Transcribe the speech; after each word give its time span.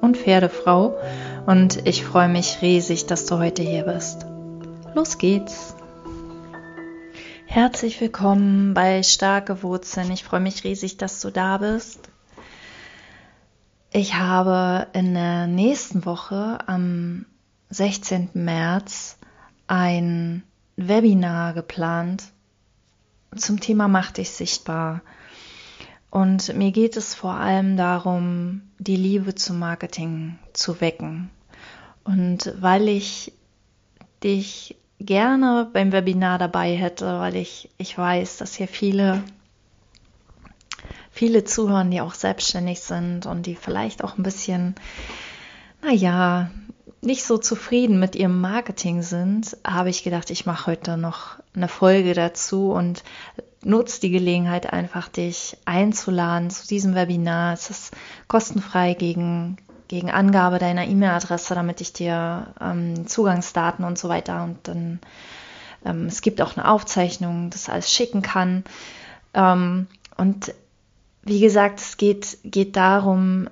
und 0.00 0.16
Pferdefrau 0.16 0.98
und 1.46 1.86
ich 1.86 2.04
freue 2.04 2.28
mich 2.28 2.62
riesig, 2.62 3.06
dass 3.06 3.26
du 3.26 3.38
heute 3.38 3.62
hier 3.62 3.84
bist. 3.84 4.26
Los 4.94 5.18
geht's! 5.18 5.74
Herzlich 7.46 8.00
willkommen 8.00 8.74
bei 8.74 9.02
Starke 9.02 9.62
Wurzeln. 9.62 10.12
Ich 10.12 10.22
freue 10.22 10.40
mich 10.40 10.62
riesig, 10.62 10.98
dass 10.98 11.20
du 11.20 11.30
da 11.30 11.58
bist. 11.58 12.08
Ich 13.92 14.14
habe 14.14 14.86
in 14.92 15.14
der 15.14 15.48
nächsten 15.48 16.04
Woche 16.04 16.58
am 16.66 17.26
16. 17.70 18.30
März 18.34 19.18
ein 19.66 20.44
Webinar 20.76 21.54
geplant 21.54 22.22
zum 23.36 23.58
Thema 23.58 23.88
Mach 23.88 24.12
dich 24.12 24.30
sichtbar. 24.30 25.02
Und 26.10 26.54
mir 26.54 26.72
geht 26.72 26.96
es 26.96 27.14
vor 27.14 27.34
allem 27.34 27.76
darum, 27.76 28.62
die 28.78 28.96
Liebe 28.96 29.34
zum 29.36 29.58
Marketing 29.58 30.38
zu 30.52 30.80
wecken. 30.80 31.30
Und 32.02 32.52
weil 32.60 32.88
ich 32.88 33.32
dich 34.24 34.76
gerne 34.98 35.68
beim 35.72 35.92
Webinar 35.92 36.38
dabei 36.38 36.74
hätte, 36.74 37.06
weil 37.20 37.36
ich, 37.36 37.70
ich 37.78 37.96
weiß, 37.96 38.38
dass 38.38 38.56
hier 38.56 38.68
viele, 38.68 39.22
viele 41.10 41.44
zuhören, 41.44 41.90
die 41.90 42.00
auch 42.00 42.14
selbstständig 42.14 42.80
sind 42.80 43.26
und 43.26 43.46
die 43.46 43.54
vielleicht 43.54 44.02
auch 44.02 44.18
ein 44.18 44.24
bisschen, 44.24 44.74
naja, 45.82 46.50
nicht 47.02 47.24
so 47.24 47.38
zufrieden 47.38 47.98
mit 47.98 48.14
ihrem 48.14 48.40
Marketing 48.40 49.02
sind, 49.02 49.56
habe 49.64 49.88
ich 49.88 50.02
gedacht, 50.02 50.30
ich 50.30 50.44
mache 50.44 50.66
heute 50.66 50.96
noch 50.98 51.38
eine 51.54 51.68
Folge 51.68 52.12
dazu 52.12 52.72
und 52.72 53.04
nutz 53.64 54.00
die 54.00 54.10
Gelegenheit 54.10 54.72
einfach, 54.72 55.08
dich 55.08 55.56
einzuladen 55.64 56.50
zu 56.50 56.66
diesem 56.66 56.94
Webinar. 56.94 57.52
Es 57.52 57.70
ist 57.70 57.96
kostenfrei 58.28 58.94
gegen, 58.94 59.58
gegen 59.88 60.10
Angabe 60.10 60.58
deiner 60.58 60.86
E-Mail-Adresse, 60.86 61.54
damit 61.54 61.80
ich 61.80 61.92
dir 61.92 62.54
ähm, 62.60 63.06
Zugangsdaten 63.06 63.84
und 63.84 63.98
so 63.98 64.08
weiter 64.08 64.44
und 64.44 64.56
dann 64.66 65.00
ähm, 65.84 66.06
es 66.06 66.22
gibt 66.22 66.40
auch 66.40 66.56
eine 66.56 66.68
Aufzeichnung, 66.68 67.50
das 67.50 67.68
alles 67.68 67.92
schicken 67.92 68.22
kann. 68.22 68.64
Ähm, 69.34 69.86
und 70.16 70.54
wie 71.22 71.40
gesagt, 71.40 71.80
es 71.80 71.96
geht, 71.96 72.38
geht 72.44 72.76
darum, 72.76 73.48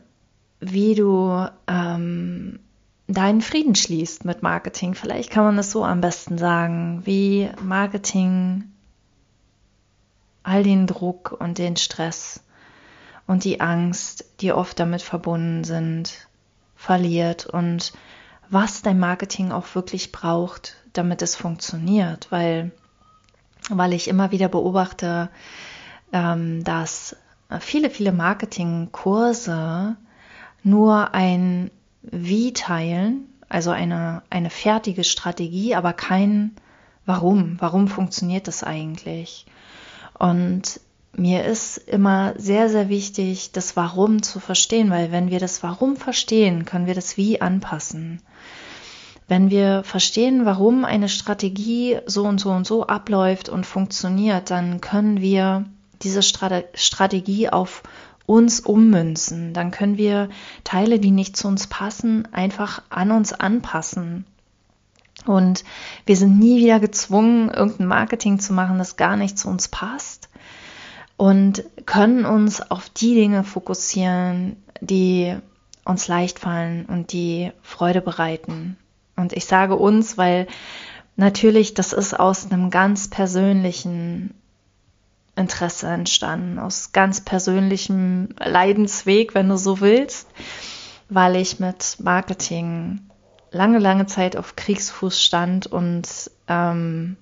wie 0.61 0.95
du 0.95 1.47
ähm, 1.67 2.59
deinen 3.07 3.41
Frieden 3.41 3.75
schließt 3.75 4.25
mit 4.25 4.43
Marketing. 4.43 4.95
Vielleicht 4.95 5.31
kann 5.31 5.45
man 5.45 5.57
das 5.57 5.71
so 5.71 5.85
am 5.85 6.01
besten 6.01 6.39
sagen, 6.39 7.03
wie 7.05 7.49
Marketing 7.63 8.65
all 10.49 10.63
den 10.63 10.87
Druck 10.87 11.37
und 11.39 11.59
den 11.59 11.77
Stress 11.77 12.43
und 13.27 13.45
die 13.45 13.61
Angst, 13.61 14.25
die 14.41 14.53
oft 14.53 14.81
damit 14.81 15.03
verbunden 15.03 15.63
sind, 15.63 16.27
verliert 16.75 17.47
und 17.47 17.93
was 18.49 18.81
dein 18.81 18.99
Marketing 18.99 19.53
auch 19.53 19.75
wirklich 19.75 20.11
braucht, 20.11 20.77
damit 20.95 21.21
es 21.21 21.37
funktioniert, 21.37 22.29
weil, 22.31 22.73
weil 23.69 23.93
ich 23.93 24.09
immer 24.09 24.31
wieder 24.31 24.49
beobachte, 24.49 25.29
ähm, 26.15 26.65
dass 26.65 27.17
viele, 27.61 27.91
viele 27.91 28.13
Marketingkurse 28.13 29.97
nur 30.63 31.15
ein 31.15 31.71
Wie 32.01 32.55
teilen, 32.55 33.29
also 33.51 33.71
eine, 33.71 34.23
eine 34.31 34.49
fertige 34.49 35.05
Strategie, 35.05 35.75
aber 35.75 35.93
kein 35.93 36.57
Warum. 37.05 37.57
Warum 37.59 37.89
funktioniert 37.89 38.49
das 38.49 38.63
eigentlich? 38.63 39.47
Und 40.19 40.81
mir 41.17 41.45
ist 41.45 41.79
immer 41.79 42.35
sehr, 42.37 42.69
sehr 42.69 42.89
wichtig, 42.89 43.53
das 43.53 43.77
Warum 43.77 44.23
zu 44.23 44.41
verstehen, 44.41 44.91
weil 44.91 45.11
wenn 45.13 45.31
wir 45.31 45.41
das 45.41 45.63
Warum 45.63 45.97
verstehen, 45.97 46.65
können 46.65 46.87
wir 46.87 46.95
das 46.95 47.17
Wie 47.17 47.41
anpassen. 47.41 48.23
Wenn 49.27 49.51
wir 49.51 49.83
verstehen, 49.85 50.47
warum 50.47 50.85
eine 50.85 51.09
Strategie 51.09 51.99
so 52.07 52.25
und 52.25 52.41
so 52.41 52.51
und 52.51 52.67
so 52.67 52.87
abläuft 52.87 53.49
und 53.49 53.67
funktioniert, 53.67 54.51
dann 54.51 54.81
können 54.81 55.21
wir 55.21 55.67
diese 56.03 56.23
Strategie 56.23 57.51
auf 57.51 57.83
uns 58.25 58.61
ummünzen. 58.61 59.53
Dann 59.53 59.71
können 59.71 59.99
wir 59.99 60.31
Teile, 60.65 60.99
die 60.99 61.11
nicht 61.11 61.37
zu 61.37 61.49
uns 61.49 61.67
passen, 61.67 62.27
einfach 62.33 62.83
an 62.89 63.11
uns 63.11 63.33
anpassen. 63.33 64.25
Und 65.27 65.65
wir 66.07 66.17
sind 66.17 66.39
nie 66.39 66.61
wieder 66.61 66.81
gezwungen, 66.81 67.51
irgendein 67.51 67.87
Marketing 67.87 68.39
zu 68.39 68.53
machen, 68.53 68.79
das 68.79 68.97
gar 68.97 69.17
nicht 69.17 69.39
zu 69.39 69.49
uns 69.49 69.69
passt. 69.69 70.29
Und 71.17 71.65
können 71.85 72.25
uns 72.25 72.61
auf 72.71 72.89
die 72.89 73.15
Dinge 73.15 73.43
fokussieren, 73.43 74.57
die 74.81 75.37
uns 75.85 76.07
leicht 76.07 76.39
fallen 76.39 76.87
und 76.87 77.13
die 77.13 77.51
Freude 77.63 78.01
bereiten. 78.01 78.77
Und 79.17 79.33
ich 79.33 79.47
sage 79.47 79.75
uns, 79.75 80.17
weil 80.17 80.47
natürlich 81.17 81.75
das 81.75 81.93
ist 81.93 82.19
aus 82.19 82.51
einem 82.51 82.71
ganz 82.71 83.09
persönlichen 83.09 84.35
Interesse 85.35 85.89
entstanden, 85.89 86.59
aus 86.59 86.93
ganz 86.93 87.23
persönlichem 87.23 88.29
Leidensweg, 88.39 89.35
wenn 89.35 89.49
du 89.49 89.57
so 89.57 89.81
willst, 89.81 90.29
weil 91.09 91.37
ich 91.37 91.59
mit 91.59 91.97
Marketing 92.01 93.08
lange, 93.51 93.79
lange 93.79 94.07
Zeit 94.07 94.37
auf 94.37 94.57
Kriegsfuß 94.57 95.23
stand 95.23 95.67
und 95.67 96.31
ähm, 96.49 97.17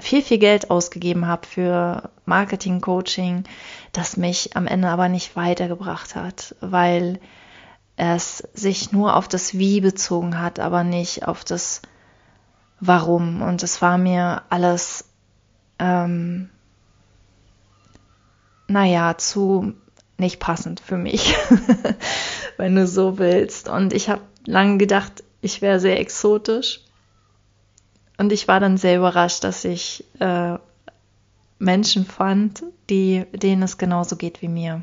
viel, 0.00 0.22
viel 0.22 0.38
Geld 0.38 0.70
ausgegeben 0.70 1.26
habe 1.26 1.46
für 1.46 2.10
Marketing, 2.24 2.80
Coaching, 2.80 3.44
das 3.92 4.16
mich 4.16 4.56
am 4.56 4.66
Ende 4.66 4.88
aber 4.88 5.08
nicht 5.08 5.36
weitergebracht 5.36 6.14
hat, 6.14 6.54
weil 6.60 7.20
es 7.96 8.38
sich 8.54 8.92
nur 8.92 9.16
auf 9.16 9.28
das 9.28 9.58
Wie 9.58 9.80
bezogen 9.80 10.40
hat, 10.40 10.58
aber 10.58 10.82
nicht 10.82 11.28
auf 11.28 11.44
das 11.44 11.82
Warum. 12.80 13.42
Und 13.42 13.62
es 13.62 13.80
war 13.82 13.98
mir 13.98 14.42
alles, 14.48 15.04
ähm, 15.78 16.50
naja, 18.66 19.16
zu 19.18 19.74
nicht 20.16 20.40
passend 20.40 20.80
für 20.80 20.96
mich, 20.96 21.36
wenn 22.56 22.74
du 22.74 22.86
so 22.86 23.18
willst. 23.18 23.68
Und 23.68 23.92
ich 23.92 24.08
habe 24.08 24.22
lange 24.46 24.78
gedacht, 24.78 25.24
ich 25.40 25.62
wäre 25.62 25.80
sehr 25.80 26.00
exotisch. 26.00 26.80
Und 28.18 28.32
ich 28.32 28.46
war 28.46 28.60
dann 28.60 28.76
sehr 28.76 28.98
überrascht, 28.98 29.42
dass 29.44 29.64
ich 29.64 30.04
äh, 30.20 30.58
Menschen 31.58 32.04
fand, 32.04 32.62
die, 32.90 33.24
denen 33.32 33.62
es 33.62 33.78
genauso 33.78 34.16
geht 34.16 34.42
wie 34.42 34.48
mir. 34.48 34.82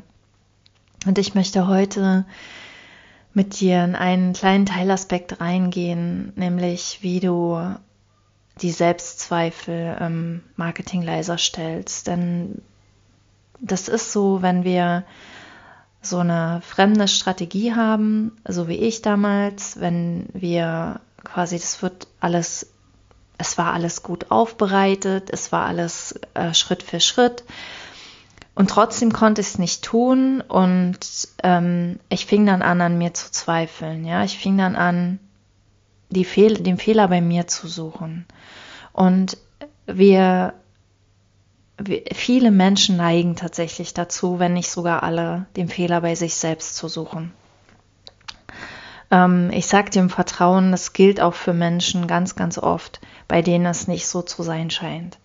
Und 1.06 1.18
ich 1.18 1.34
möchte 1.34 1.66
heute 1.66 2.26
mit 3.32 3.60
dir 3.60 3.84
in 3.84 3.94
einen 3.94 4.32
kleinen 4.32 4.66
Teilaspekt 4.66 5.40
reingehen, 5.40 6.32
nämlich 6.36 6.98
wie 7.02 7.20
du 7.20 7.76
die 8.60 8.72
Selbstzweifel 8.72 9.96
im 10.00 10.42
Marketing 10.56 11.02
leiser 11.02 11.38
stellst. 11.38 12.06
Denn 12.06 12.60
das 13.60 13.88
ist 13.88 14.12
so, 14.12 14.42
wenn 14.42 14.64
wir 14.64 15.04
so 16.02 16.18
eine 16.18 16.62
fremde 16.62 17.08
Strategie 17.08 17.74
haben, 17.74 18.32
so 18.48 18.68
wie 18.68 18.76
ich 18.76 19.02
damals, 19.02 19.80
wenn 19.80 20.26
wir 20.32 21.00
quasi, 21.24 21.58
das 21.58 21.82
wird 21.82 22.06
alles, 22.20 22.70
es 23.38 23.58
war 23.58 23.72
alles 23.72 24.02
gut 24.02 24.30
aufbereitet, 24.30 25.30
es 25.30 25.52
war 25.52 25.66
alles 25.66 26.18
äh, 26.34 26.54
Schritt 26.54 26.82
für 26.82 27.00
Schritt. 27.00 27.44
Und 28.54 28.70
trotzdem 28.70 29.12
konnte 29.12 29.40
ich 29.40 29.48
es 29.48 29.58
nicht 29.58 29.82
tun 29.84 30.42
und 30.42 30.98
ähm, 31.42 32.00
ich 32.08 32.26
fing 32.26 32.44
dann 32.46 32.62
an, 32.62 32.80
an 32.80 32.98
mir 32.98 33.14
zu 33.14 33.30
zweifeln. 33.30 34.04
Ja, 34.04 34.24
ich 34.24 34.38
fing 34.38 34.58
dann 34.58 34.76
an, 34.76 35.18
die 36.10 36.24
Fehl 36.24 36.54
den 36.54 36.76
Fehler 36.76 37.08
bei 37.08 37.20
mir 37.20 37.46
zu 37.46 37.68
suchen. 37.68 38.26
Und 38.92 39.38
wir 39.86 40.54
viele 42.12 42.50
Menschen 42.50 42.96
neigen 42.96 43.36
tatsächlich 43.36 43.94
dazu, 43.94 44.38
wenn 44.38 44.54
nicht 44.54 44.70
sogar 44.70 45.02
alle, 45.02 45.46
den 45.56 45.68
Fehler 45.68 46.00
bei 46.00 46.14
sich 46.14 46.34
selbst 46.34 46.76
zu 46.76 46.88
suchen. 46.88 47.32
Ähm, 49.10 49.50
ich 49.52 49.66
sage 49.66 49.98
im 49.98 50.10
Vertrauen, 50.10 50.70
das 50.70 50.92
gilt 50.92 51.20
auch 51.20 51.34
für 51.34 51.52
Menschen 51.52 52.06
ganz, 52.06 52.36
ganz 52.36 52.58
oft, 52.58 53.00
bei 53.28 53.42
denen 53.42 53.66
es 53.66 53.88
nicht 53.88 54.06
so 54.06 54.22
zu 54.22 54.42
sein 54.42 54.70
scheint. 54.70 55.18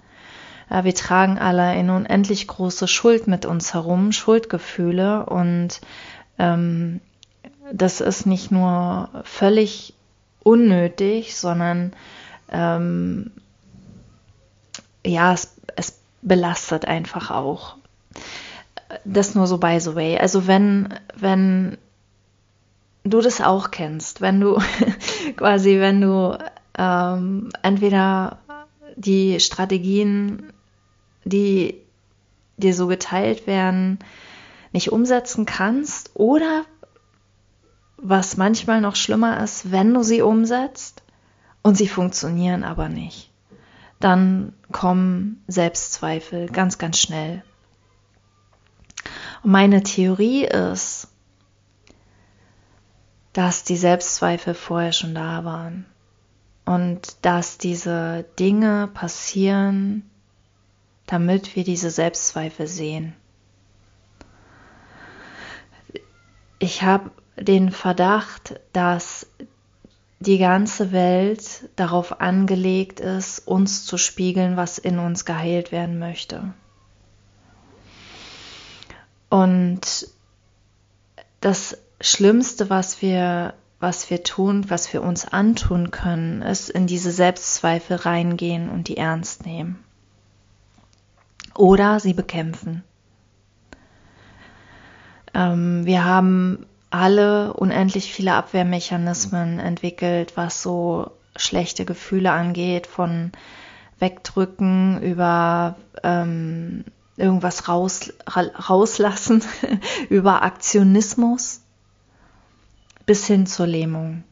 Ja, 0.70 0.84
wir 0.84 0.96
tragen 0.96 1.38
alle 1.38 1.62
eine 1.62 1.96
unendlich 1.96 2.48
große 2.48 2.88
Schuld 2.88 3.28
mit 3.28 3.46
uns 3.46 3.74
herum, 3.74 4.12
Schuldgefühle 4.12 5.26
und 5.28 5.82
ähm, 6.40 7.02
das 7.72 8.02
ist 8.02 8.26
nicht 8.26 8.52
nur 8.52 9.10
völlig 9.24 9.94
unnötig, 10.42 11.36
sondern 11.36 11.94
ähm, 12.50 13.32
ja, 15.06 15.34
es, 15.34 15.56
es 15.76 16.00
belastet 16.26 16.86
einfach 16.86 17.32
auch. 17.32 17.78
Das 19.06 19.36
nur 19.36 19.48
so 19.48 19.58
by 19.58 19.80
the 19.80 19.96
way. 19.96 20.18
Also 20.18 20.48
wenn, 20.48 20.94
wenn 21.16 21.78
du 23.06 23.22
das 23.22 23.40
auch 23.40 23.72
kennst, 23.72 24.20
wenn 24.20 24.42
du 24.42 24.60
quasi, 25.38 25.80
wenn 25.80 26.02
du 26.02 26.38
ähm, 26.78 27.50
entweder 27.62 28.40
die 28.98 29.40
Strategien, 29.40 30.52
die 31.24 31.76
dir 32.58 32.74
so 32.74 32.88
geteilt 32.88 33.48
werden, 33.48 34.00
nicht 34.72 34.92
umsetzen 34.92 35.46
kannst 35.46 36.12
oder 36.16 36.66
was 37.98 38.38
manchmal 38.38 38.82
noch 38.82 38.96
schlimmer 38.96 39.42
ist, 39.44 39.72
wenn 39.72 39.94
du 39.94 40.04
sie 40.04 40.22
umsetzt 40.22 41.02
und 41.62 41.76
sie 41.76 41.88
funktionieren 41.88 42.64
aber 42.64 42.90
nicht, 42.90 43.32
dann 44.00 44.54
kommen 44.72 45.44
Selbstzweifel 45.48 46.48
ganz, 46.48 46.78
ganz 46.78 47.00
schnell. 47.00 47.44
Und 49.44 49.52
meine 49.52 49.84
Theorie 49.84 50.46
ist, 50.46 51.08
dass 53.34 53.64
die 53.64 53.78
Selbstzweifel 53.78 54.54
vorher 54.54 54.94
schon 54.94 55.14
da 55.14 55.44
waren 55.44 55.86
und 56.66 57.18
dass 57.22 57.58
diese 57.58 58.26
Dinge 58.40 58.90
passieren, 58.94 60.10
damit 61.06 61.56
wir 61.56 61.64
diese 61.64 61.92
Selbstzweifel 61.92 62.68
sehen. 62.68 63.14
Ich 66.60 66.82
habe 66.84 67.12
den 67.38 67.72
Verdacht, 67.72 68.60
dass 68.74 69.28
die 70.20 70.38
ganze 70.38 70.92
Welt 70.92 71.70
darauf 71.76 72.22
angelegt 72.22 73.00
ist, 73.00 73.40
uns 73.40 73.86
zu 73.86 73.98
spiegeln, 73.98 74.58
was 74.58 74.78
in 74.78 75.00
uns 75.00 75.26
geheilt 75.26 75.72
werden 75.72 76.00
möchte. 76.00 76.54
Und 79.30 80.08
das 81.42 81.78
Schlimmste, 82.00 82.70
was 82.70 83.02
wir, 83.02 83.54
was 83.80 84.10
wir 84.10 84.24
tun, 84.24 84.70
was 84.70 84.92
wir 84.94 85.04
uns 85.04 85.26
antun 85.26 85.92
können, 85.92 86.42
ist 86.42 86.70
in 86.70 86.88
diese 86.88 87.12
Selbstzweifel 87.12 87.98
reingehen 87.98 88.70
und 88.70 88.88
die 88.88 88.98
ernst 88.98 89.46
nehmen. 89.46 89.84
Oder 91.56 92.00
sie 92.00 92.14
bekämpfen. 92.14 92.84
Ähm, 95.34 95.86
wir 95.86 96.04
haben 96.06 96.66
alle 96.96 97.54
unendlich 97.54 98.14
viele 98.14 98.34
Abwehrmechanismen 98.34 99.60
entwickelt, 99.60 100.34
was 100.36 100.62
so 100.62 101.12
schlechte 101.36 101.86
Gefühle 101.86 102.32
angeht, 102.32 102.88
von 102.88 103.32
Wegdrücken 104.00 105.02
über 105.02 105.76
ähm, 106.04 106.86
irgendwas 107.18 107.68
raus, 107.68 108.14
rauslassen, 108.28 109.44
über 110.10 110.44
Aktionismus 110.44 111.62
bis 113.06 113.28
hin 113.28 113.46
zur 113.46 113.68
Lähmung. 113.68 114.24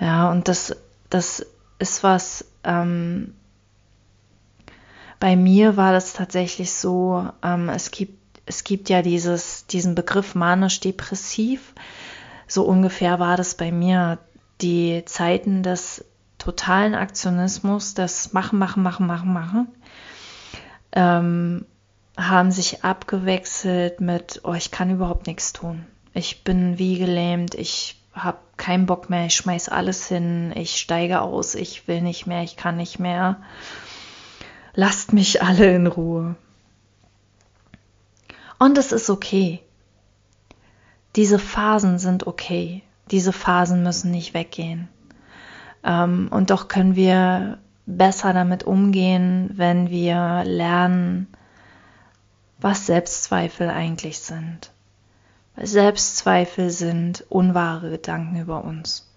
Ja, 0.00 0.30
und 0.30 0.48
das, 0.48 0.76
das 1.08 1.46
ist 1.78 2.02
was, 2.02 2.44
ähm, 2.64 3.34
bei 5.18 5.36
mir 5.36 5.76
war 5.76 5.92
das 5.92 6.12
tatsächlich 6.12 6.72
so, 6.72 7.28
ähm, 7.42 7.68
es 7.70 7.90
gibt, 7.90 8.25
es 8.46 8.64
gibt 8.64 8.88
ja 8.88 9.02
dieses, 9.02 9.66
diesen 9.66 9.94
Begriff 9.94 10.34
manisch-depressiv. 10.34 11.74
So 12.46 12.64
ungefähr 12.64 13.18
war 13.18 13.36
das 13.36 13.56
bei 13.56 13.72
mir. 13.72 14.18
Die 14.62 15.02
Zeiten 15.04 15.62
des 15.62 16.04
totalen 16.38 16.94
Aktionismus, 16.94 17.94
das 17.94 18.32
Machen, 18.32 18.58
Machen, 18.58 18.82
Machen, 18.82 19.06
Machen, 19.06 19.32
Machen, 19.32 19.68
ähm, 20.92 21.66
haben 22.16 22.50
sich 22.50 22.82
abgewechselt 22.82 24.00
mit, 24.00 24.40
oh, 24.44 24.54
ich 24.54 24.70
kann 24.70 24.90
überhaupt 24.90 25.26
nichts 25.26 25.52
tun 25.52 25.84
ich 26.16 26.44
bin 26.44 26.78
wie 26.78 26.98
gelähmt, 26.98 27.54
ich 27.54 27.96
habe 28.14 28.38
keinen 28.56 28.86
Bock 28.86 29.10
mehr, 29.10 29.26
ich 29.26 29.34
schmeiß 29.34 29.68
alles 29.68 30.08
hin, 30.08 30.52
ich 30.56 30.76
steige 30.76 31.20
aus, 31.20 31.54
ich 31.54 31.86
will 31.86 32.00
nicht 32.00 32.26
mehr, 32.26 32.42
ich 32.42 32.56
kann 32.56 32.78
nicht 32.78 32.98
mehr. 32.98 33.36
Lasst 34.74 35.12
mich 35.12 35.42
alle 35.42 35.74
in 35.74 35.86
Ruhe. 35.86 36.36
Und 38.58 38.78
es 38.78 38.92
ist 38.92 39.10
okay. 39.10 39.62
Diese 41.14 41.38
Phasen 41.38 41.98
sind 41.98 42.26
okay. 42.26 42.82
Diese 43.10 43.32
Phasen 43.32 43.82
müssen 43.82 44.10
nicht 44.10 44.34
weggehen. 44.34 44.88
Ähm, 45.84 46.28
und 46.30 46.50
doch 46.50 46.68
können 46.68 46.96
wir 46.96 47.58
besser 47.86 48.32
damit 48.32 48.64
umgehen, 48.64 49.50
wenn 49.54 49.90
wir 49.90 50.42
lernen, 50.44 51.28
was 52.58 52.86
Selbstzweifel 52.86 53.70
eigentlich 53.70 54.18
sind. 54.18 54.70
Selbstzweifel 55.56 56.70
sind 56.70 57.24
unwahre 57.28 57.90
Gedanken 57.90 58.40
über 58.40 58.64
uns. 58.64 59.08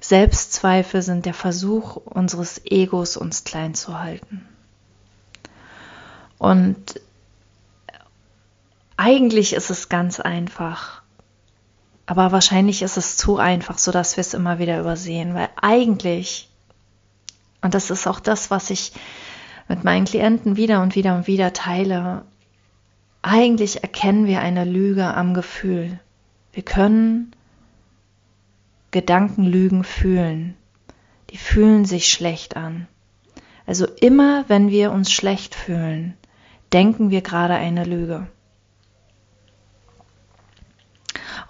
Selbstzweifel 0.00 1.02
sind 1.02 1.26
der 1.26 1.34
Versuch 1.34 1.96
unseres 1.96 2.60
Egos, 2.64 3.16
uns 3.16 3.44
klein 3.44 3.74
zu 3.74 4.00
halten. 4.00 4.48
Und 6.38 7.00
eigentlich 9.00 9.54
ist 9.54 9.70
es 9.70 9.88
ganz 9.88 10.20
einfach, 10.20 11.00
aber 12.04 12.32
wahrscheinlich 12.32 12.82
ist 12.82 12.98
es 12.98 13.16
zu 13.16 13.38
einfach, 13.38 13.78
sodass 13.78 14.18
wir 14.18 14.20
es 14.20 14.34
immer 14.34 14.58
wieder 14.58 14.78
übersehen, 14.78 15.34
weil 15.34 15.48
eigentlich, 15.58 16.50
und 17.62 17.72
das 17.72 17.88
ist 17.88 18.06
auch 18.06 18.20
das, 18.20 18.50
was 18.50 18.68
ich 18.68 18.92
mit 19.68 19.84
meinen 19.84 20.04
Klienten 20.04 20.58
wieder 20.58 20.82
und 20.82 20.96
wieder 20.96 21.16
und 21.16 21.26
wieder 21.26 21.54
teile, 21.54 22.26
eigentlich 23.22 23.82
erkennen 23.82 24.26
wir 24.26 24.42
eine 24.42 24.66
Lüge 24.66 25.06
am 25.06 25.32
Gefühl. 25.32 25.98
Wir 26.52 26.62
können 26.62 27.34
Gedankenlügen 28.90 29.82
fühlen. 29.82 30.56
Die 31.30 31.38
fühlen 31.38 31.86
sich 31.86 32.10
schlecht 32.10 32.54
an. 32.54 32.86
Also 33.64 33.86
immer, 33.86 34.44
wenn 34.48 34.68
wir 34.68 34.92
uns 34.92 35.10
schlecht 35.10 35.54
fühlen, 35.54 36.18
denken 36.74 37.08
wir 37.10 37.22
gerade 37.22 37.54
eine 37.54 37.84
Lüge. 37.84 38.26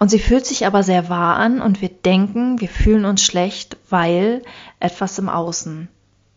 Und 0.01 0.09
sie 0.09 0.17
fühlt 0.17 0.47
sich 0.47 0.65
aber 0.65 0.81
sehr 0.81 1.09
wahr 1.09 1.35
an 1.35 1.61
und 1.61 1.79
wir 1.79 1.89
denken, 1.89 2.59
wir 2.59 2.69
fühlen 2.69 3.05
uns 3.05 3.21
schlecht, 3.23 3.77
weil 3.87 4.41
etwas 4.79 5.19
im 5.19 5.29
Außen 5.29 5.89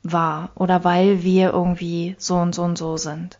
war 0.02 0.50
oder 0.54 0.84
weil 0.84 1.22
wir 1.22 1.54
irgendwie 1.54 2.14
so 2.18 2.36
und 2.36 2.54
so 2.54 2.62
und 2.62 2.76
so 2.76 2.98
sind. 2.98 3.38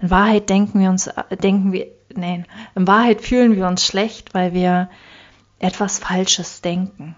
In 0.00 0.08
Wahrheit 0.08 0.48
denken 0.48 0.80
wir 0.80 0.88
uns, 0.88 1.10
denken 1.42 1.72
wir, 1.72 1.88
nein, 2.14 2.46
in 2.74 2.86
Wahrheit 2.86 3.20
fühlen 3.20 3.54
wir 3.54 3.66
uns 3.66 3.84
schlecht, 3.84 4.32
weil 4.32 4.54
wir 4.54 4.88
etwas 5.58 5.98
Falsches 5.98 6.62
denken. 6.62 7.14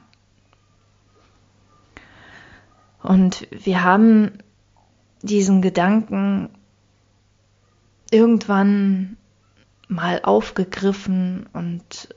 Und 3.05 3.47
wir 3.53 3.85
haben 3.85 4.33
diesen 5.23 5.63
Gedanken 5.63 6.51
irgendwann 8.11 9.17
mal 9.87 10.23
aufgegriffen 10.25 11.47
und 11.53 12.09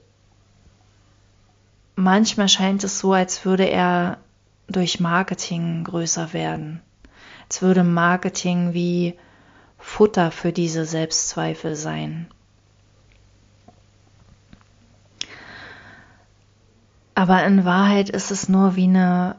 manchmal 1.96 2.50
scheint 2.50 2.84
es 2.84 3.00
so, 3.00 3.14
als 3.14 3.46
würde 3.46 3.66
er 3.70 4.18
durch 4.68 5.00
Marketing 5.00 5.84
größer 5.84 6.34
werden. 6.34 6.82
Als 7.50 7.62
würde 7.62 7.84
Marketing 7.84 8.74
wie 8.74 9.18
Futter 9.78 10.32
für 10.32 10.54
diese 10.54 10.86
Selbstzweifel 10.86 11.76
sein. 11.76 12.28
Aber 17.16 17.44
in 17.44 17.66
Wahrheit 17.66 18.10
ist 18.10 18.32
es 18.32 18.48
nur 18.48 18.76
wie 18.76 18.86
eine, 18.86 19.36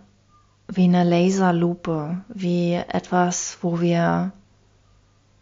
wie 0.68 0.84
eine 0.84 1.04
Laserlupe, 1.04 2.20
wie 2.28 2.74
etwas, 2.74 3.58
wo 3.62 3.80
wir 3.80 4.32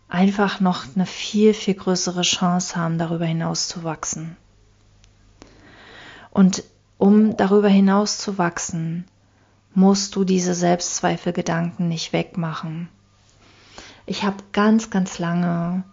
einfach 0.08 0.60
noch 0.60 0.84
eine 0.94 1.06
viel, 1.06 1.54
viel 1.54 1.74
größere 1.74 2.22
Chance 2.22 2.76
haben, 2.76 2.98
darüber 2.98 3.24
hinaus 3.24 3.68
zu 3.68 3.84
wachsen. 3.84 4.36
Und 6.30 6.62
um 7.00 7.36
darüber 7.36 7.68
hinaus 7.68 8.18
zu 8.18 8.38
wachsen, 8.38 9.06
musst 9.74 10.14
du 10.14 10.22
diese 10.22 10.54
Selbstzweifelgedanken 10.54 11.88
nicht 11.88 12.12
wegmachen 12.12 12.88
ich 14.10 14.24
habe 14.24 14.38
ganz, 14.50 14.90
ganz 14.90 15.20
lange, 15.20 15.84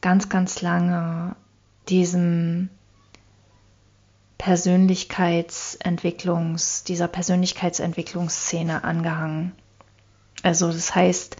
ganz, 0.00 0.30
ganz 0.30 0.62
lange 0.62 1.36
diesem 1.90 2.70
Persönlichkeitsentwicklungs, 4.38 6.84
dieser 6.84 7.08
Persönlichkeitsentwicklungsszene 7.08 8.84
angehangen. 8.84 9.52
Also 10.42 10.72
das 10.72 10.94
heißt, 10.94 11.36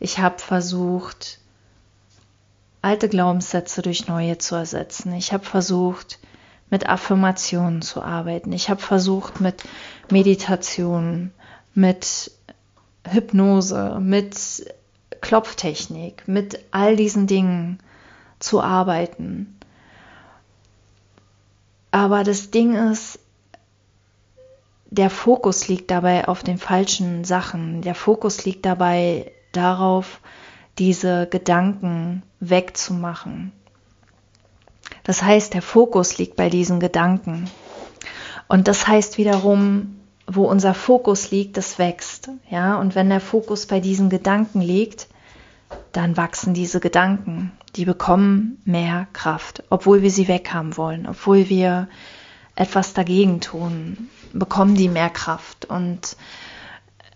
ich 0.00 0.18
habe 0.18 0.40
versucht, 0.40 1.38
alte 2.82 3.08
Glaubenssätze 3.08 3.82
durch 3.82 4.08
neue 4.08 4.38
zu 4.38 4.56
ersetzen. 4.56 5.12
Ich 5.12 5.32
habe 5.32 5.44
versucht, 5.44 6.18
mit 6.72 6.88
Affirmationen 6.88 7.82
zu 7.82 8.02
arbeiten. 8.02 8.50
Ich 8.50 8.70
habe 8.70 8.80
versucht, 8.80 9.42
mit 9.42 9.62
Meditation, 10.10 11.30
mit 11.74 12.32
Hypnose, 13.06 13.98
mit 14.00 14.74
Klopftechnik, 15.20 16.26
mit 16.26 16.60
all 16.70 16.96
diesen 16.96 17.26
Dingen 17.26 17.78
zu 18.38 18.62
arbeiten. 18.62 19.58
Aber 21.90 22.24
das 22.24 22.50
Ding 22.50 22.74
ist, 22.90 23.18
der 24.86 25.10
Fokus 25.10 25.68
liegt 25.68 25.90
dabei 25.90 26.26
auf 26.26 26.42
den 26.42 26.56
falschen 26.56 27.24
Sachen. 27.24 27.82
Der 27.82 27.94
Fokus 27.94 28.46
liegt 28.46 28.64
dabei 28.64 29.30
darauf, 29.52 30.20
diese 30.78 31.26
Gedanken 31.26 32.22
wegzumachen. 32.40 33.52
Das 35.04 35.22
heißt, 35.22 35.54
der 35.54 35.62
Fokus 35.62 36.18
liegt 36.18 36.36
bei 36.36 36.48
diesen 36.48 36.80
Gedanken. 36.80 37.50
Und 38.48 38.68
das 38.68 38.86
heißt 38.86 39.18
wiederum, 39.18 39.96
wo 40.26 40.44
unser 40.44 40.74
Fokus 40.74 41.30
liegt, 41.30 41.56
das 41.56 41.78
wächst. 41.78 42.30
Ja, 42.50 42.78
und 42.78 42.94
wenn 42.94 43.08
der 43.08 43.20
Fokus 43.20 43.66
bei 43.66 43.80
diesen 43.80 44.10
Gedanken 44.10 44.60
liegt, 44.60 45.08
dann 45.92 46.16
wachsen 46.16 46.54
diese 46.54 46.80
Gedanken. 46.80 47.52
Die 47.76 47.84
bekommen 47.84 48.60
mehr 48.64 49.06
Kraft, 49.12 49.64
obwohl 49.70 50.02
wir 50.02 50.10
sie 50.10 50.28
weghaben 50.28 50.76
wollen, 50.76 51.06
obwohl 51.08 51.48
wir 51.48 51.88
etwas 52.54 52.92
dagegen 52.92 53.40
tun, 53.40 54.10
bekommen 54.32 54.74
die 54.74 54.88
mehr 54.88 55.10
Kraft. 55.10 55.64
Und 55.64 56.16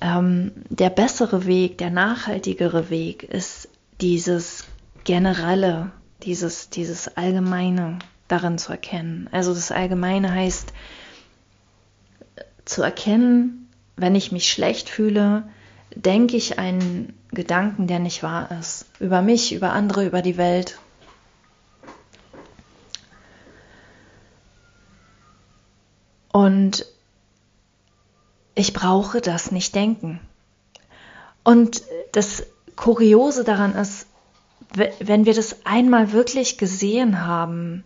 ähm, 0.00 0.52
der 0.68 0.90
bessere 0.90 1.46
Weg, 1.46 1.78
der 1.78 1.90
nachhaltigere 1.90 2.90
Weg 2.90 3.22
ist 3.22 3.68
dieses 4.00 4.64
generelle, 5.04 5.90
dieses, 6.22 6.70
dieses 6.70 7.16
allgemeine 7.16 7.98
darin 8.28 8.58
zu 8.58 8.72
erkennen. 8.72 9.28
Also 9.32 9.54
das 9.54 9.70
Allgemeine 9.70 10.32
heißt 10.32 10.72
zu 12.64 12.82
erkennen, 12.82 13.70
wenn 13.96 14.14
ich 14.14 14.32
mich 14.32 14.50
schlecht 14.50 14.88
fühle, 14.88 15.48
denke 15.94 16.36
ich 16.36 16.58
einen 16.58 17.14
Gedanken, 17.30 17.86
der 17.86 17.98
nicht 17.98 18.22
wahr 18.22 18.50
ist. 18.58 18.86
Über 18.98 19.22
mich, 19.22 19.52
über 19.52 19.72
andere, 19.72 20.04
über 20.04 20.22
die 20.22 20.36
Welt. 20.36 20.78
Und 26.32 26.84
ich 28.54 28.72
brauche 28.72 29.20
das 29.20 29.52
nicht 29.52 29.74
denken. 29.74 30.20
Und 31.44 31.82
das 32.12 32.44
Kuriose 32.74 33.44
daran 33.44 33.74
ist, 33.74 34.06
wenn 34.74 35.26
wir 35.26 35.34
das 35.34 35.64
einmal 35.64 36.12
wirklich 36.12 36.58
gesehen 36.58 37.24
haben, 37.24 37.84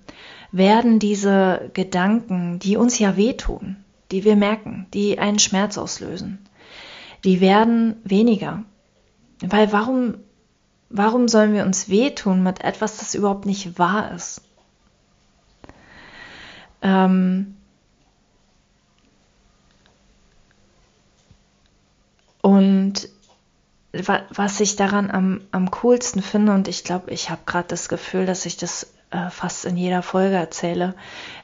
werden 0.52 0.98
diese 0.98 1.70
Gedanken, 1.74 2.58
die 2.58 2.76
uns 2.76 2.98
ja 2.98 3.16
wehtun, 3.16 3.76
die 4.10 4.24
wir 4.24 4.36
merken, 4.36 4.86
die 4.92 5.18
einen 5.18 5.38
Schmerz 5.38 5.78
auslösen, 5.78 6.38
die 7.24 7.40
werden 7.40 7.96
weniger. 8.04 8.64
Weil 9.40 9.72
warum, 9.72 10.14
warum 10.88 11.28
sollen 11.28 11.54
wir 11.54 11.64
uns 11.64 11.88
wehtun 11.88 12.42
mit 12.42 12.62
etwas, 12.62 12.98
das 12.98 13.14
überhaupt 13.14 13.46
nicht 13.46 13.78
wahr 13.78 14.12
ist? 14.12 14.42
Ähm, 16.82 17.54
und 22.42 23.08
was 23.92 24.60
ich 24.60 24.76
daran 24.76 25.10
am, 25.10 25.40
am 25.50 25.70
coolsten 25.70 26.22
finde, 26.22 26.52
und 26.52 26.68
ich 26.68 26.84
glaube, 26.84 27.10
ich 27.10 27.30
habe 27.30 27.42
gerade 27.46 27.68
das 27.68 27.88
Gefühl, 27.88 28.26
dass 28.26 28.46
ich 28.46 28.56
das 28.56 28.92
äh, 29.10 29.30
fast 29.30 29.64
in 29.64 29.76
jeder 29.76 30.02
Folge 30.02 30.36
erzähle, 30.36 30.94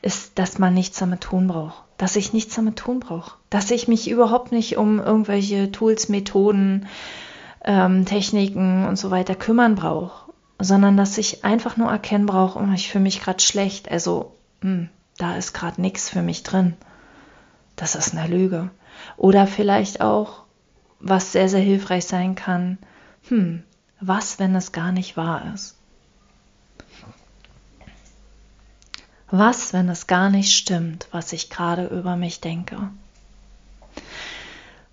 ist, 0.03 0.39
dass 0.39 0.59
man 0.59 0.75
nichts 0.75 0.99
damit 0.99 1.23
tun 1.23 1.49
braucht. 1.49 1.83
Dass 1.99 2.15
ich 2.15 2.33
nichts 2.33 2.55
damit 2.55 2.77
tun 2.77 3.01
brauche. 3.01 3.33
Dass 3.51 3.71
ich 3.71 3.89
mich 3.89 4.09
überhaupt 4.09 4.53
nicht 4.53 4.77
um 4.77 5.01
irgendwelche 5.01 5.73
Tools, 5.73 6.09
Methoden, 6.09 6.87
ähm, 7.65 8.05
Techniken 8.05 8.87
und 8.87 8.97
so 8.97 9.11
weiter 9.11 9.35
kümmern 9.35 9.75
brauche, 9.75 10.33
sondern 10.61 10.97
dass 10.97 11.19
ich 11.19 11.45
einfach 11.45 11.77
nur 11.77 11.91
erkennen 11.91 12.27
brauche, 12.27 12.59
oh, 12.59 12.73
ich 12.75 12.91
fühle 12.91 13.03
mich 13.03 13.21
gerade 13.21 13.41
schlecht. 13.41 13.91
Also, 13.91 14.33
hm, 14.61 14.89
da 15.19 15.37
ist 15.37 15.53
gerade 15.53 15.81
nichts 15.81 16.09
für 16.09 16.23
mich 16.23 16.45
drin. 16.45 16.75
Das 17.75 17.95
ist 17.95 18.17
eine 18.17 18.29
Lüge. 18.29 18.71
Oder 19.17 19.47
vielleicht 19.47 20.01
auch, 20.01 20.45
was 21.01 21.33
sehr, 21.33 21.49
sehr 21.49 21.61
hilfreich 21.61 22.05
sein 22.07 22.35
kann, 22.35 22.79
hm, 23.29 23.63
was, 24.01 24.39
wenn 24.39 24.55
es 24.55 24.73
gar 24.73 24.93
nicht 24.93 25.17
wahr 25.17 25.53
ist? 25.55 25.77
Was, 29.31 29.73
wenn 29.73 29.89
es 29.89 30.07
gar 30.07 30.31
nicht 30.31 30.55
stimmt, 30.55 31.09
was 31.11 31.33
ich 31.33 31.51
gerade 31.51 31.87
über 31.87 32.17
mich 32.17 32.41
denke? 32.41 32.91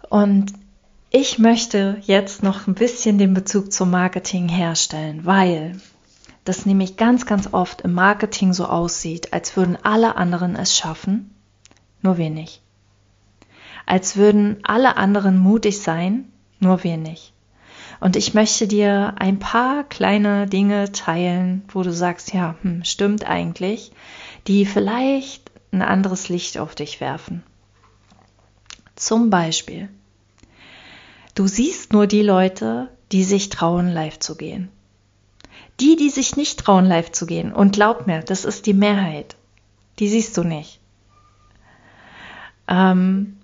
Und 0.09 0.53
ich 1.11 1.37
möchte 1.37 2.01
jetzt 2.01 2.41
noch 2.41 2.65
ein 2.65 2.73
bisschen 2.73 3.19
den 3.19 3.35
Bezug 3.35 3.71
zum 3.71 3.91
Marketing 3.91 4.49
herstellen, 4.49 5.25
weil 5.25 5.79
das 6.45 6.65
nämlich 6.65 6.97
ganz, 6.97 7.25
ganz 7.25 7.49
oft 7.51 7.81
im 7.81 7.93
Marketing 7.93 8.53
so 8.53 8.65
aussieht, 8.65 9.31
als 9.33 9.55
würden 9.55 9.77
alle 9.83 10.15
anderen 10.15 10.55
es 10.55 10.75
schaffen, 10.75 11.35
nur 12.01 12.17
wir 12.17 12.31
nicht 12.31 12.63
als 13.85 14.15
würden 14.15 14.57
alle 14.63 14.97
anderen 14.97 15.37
mutig 15.37 15.81
sein, 15.81 16.31
nur 16.59 16.83
wir 16.83 16.97
nicht. 16.97 17.33
Und 17.99 18.15
ich 18.15 18.33
möchte 18.33 18.67
dir 18.67 19.15
ein 19.17 19.39
paar 19.39 19.83
kleine 19.85 20.47
Dinge 20.47 20.91
teilen, 20.91 21.63
wo 21.69 21.83
du 21.83 21.93
sagst, 21.93 22.33
ja, 22.33 22.55
hm, 22.61 22.83
stimmt 22.83 23.25
eigentlich, 23.25 23.91
die 24.47 24.65
vielleicht 24.65 25.51
ein 25.71 25.81
anderes 25.81 26.29
Licht 26.29 26.57
auf 26.57 26.75
dich 26.75 26.99
werfen. 26.99 27.43
Zum 28.95 29.29
Beispiel, 29.29 29.89
du 31.35 31.47
siehst 31.47 31.93
nur 31.93 32.07
die 32.07 32.21
Leute, 32.21 32.89
die 33.11 33.23
sich 33.23 33.49
trauen, 33.49 33.89
live 33.89 34.19
zu 34.19 34.35
gehen. 34.35 34.69
Die, 35.79 35.95
die 35.95 36.09
sich 36.09 36.35
nicht 36.35 36.59
trauen, 36.59 36.85
live 36.85 37.11
zu 37.11 37.25
gehen, 37.25 37.53
und 37.53 37.73
glaub 37.73 38.05
mir, 38.05 38.21
das 38.21 38.45
ist 38.45 38.65
die 38.65 38.73
Mehrheit, 38.73 39.35
die 39.99 40.07
siehst 40.07 40.37
du 40.37 40.43
nicht. 40.43 40.79
Ähm, 42.67 43.37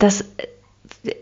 dass 0.00 0.24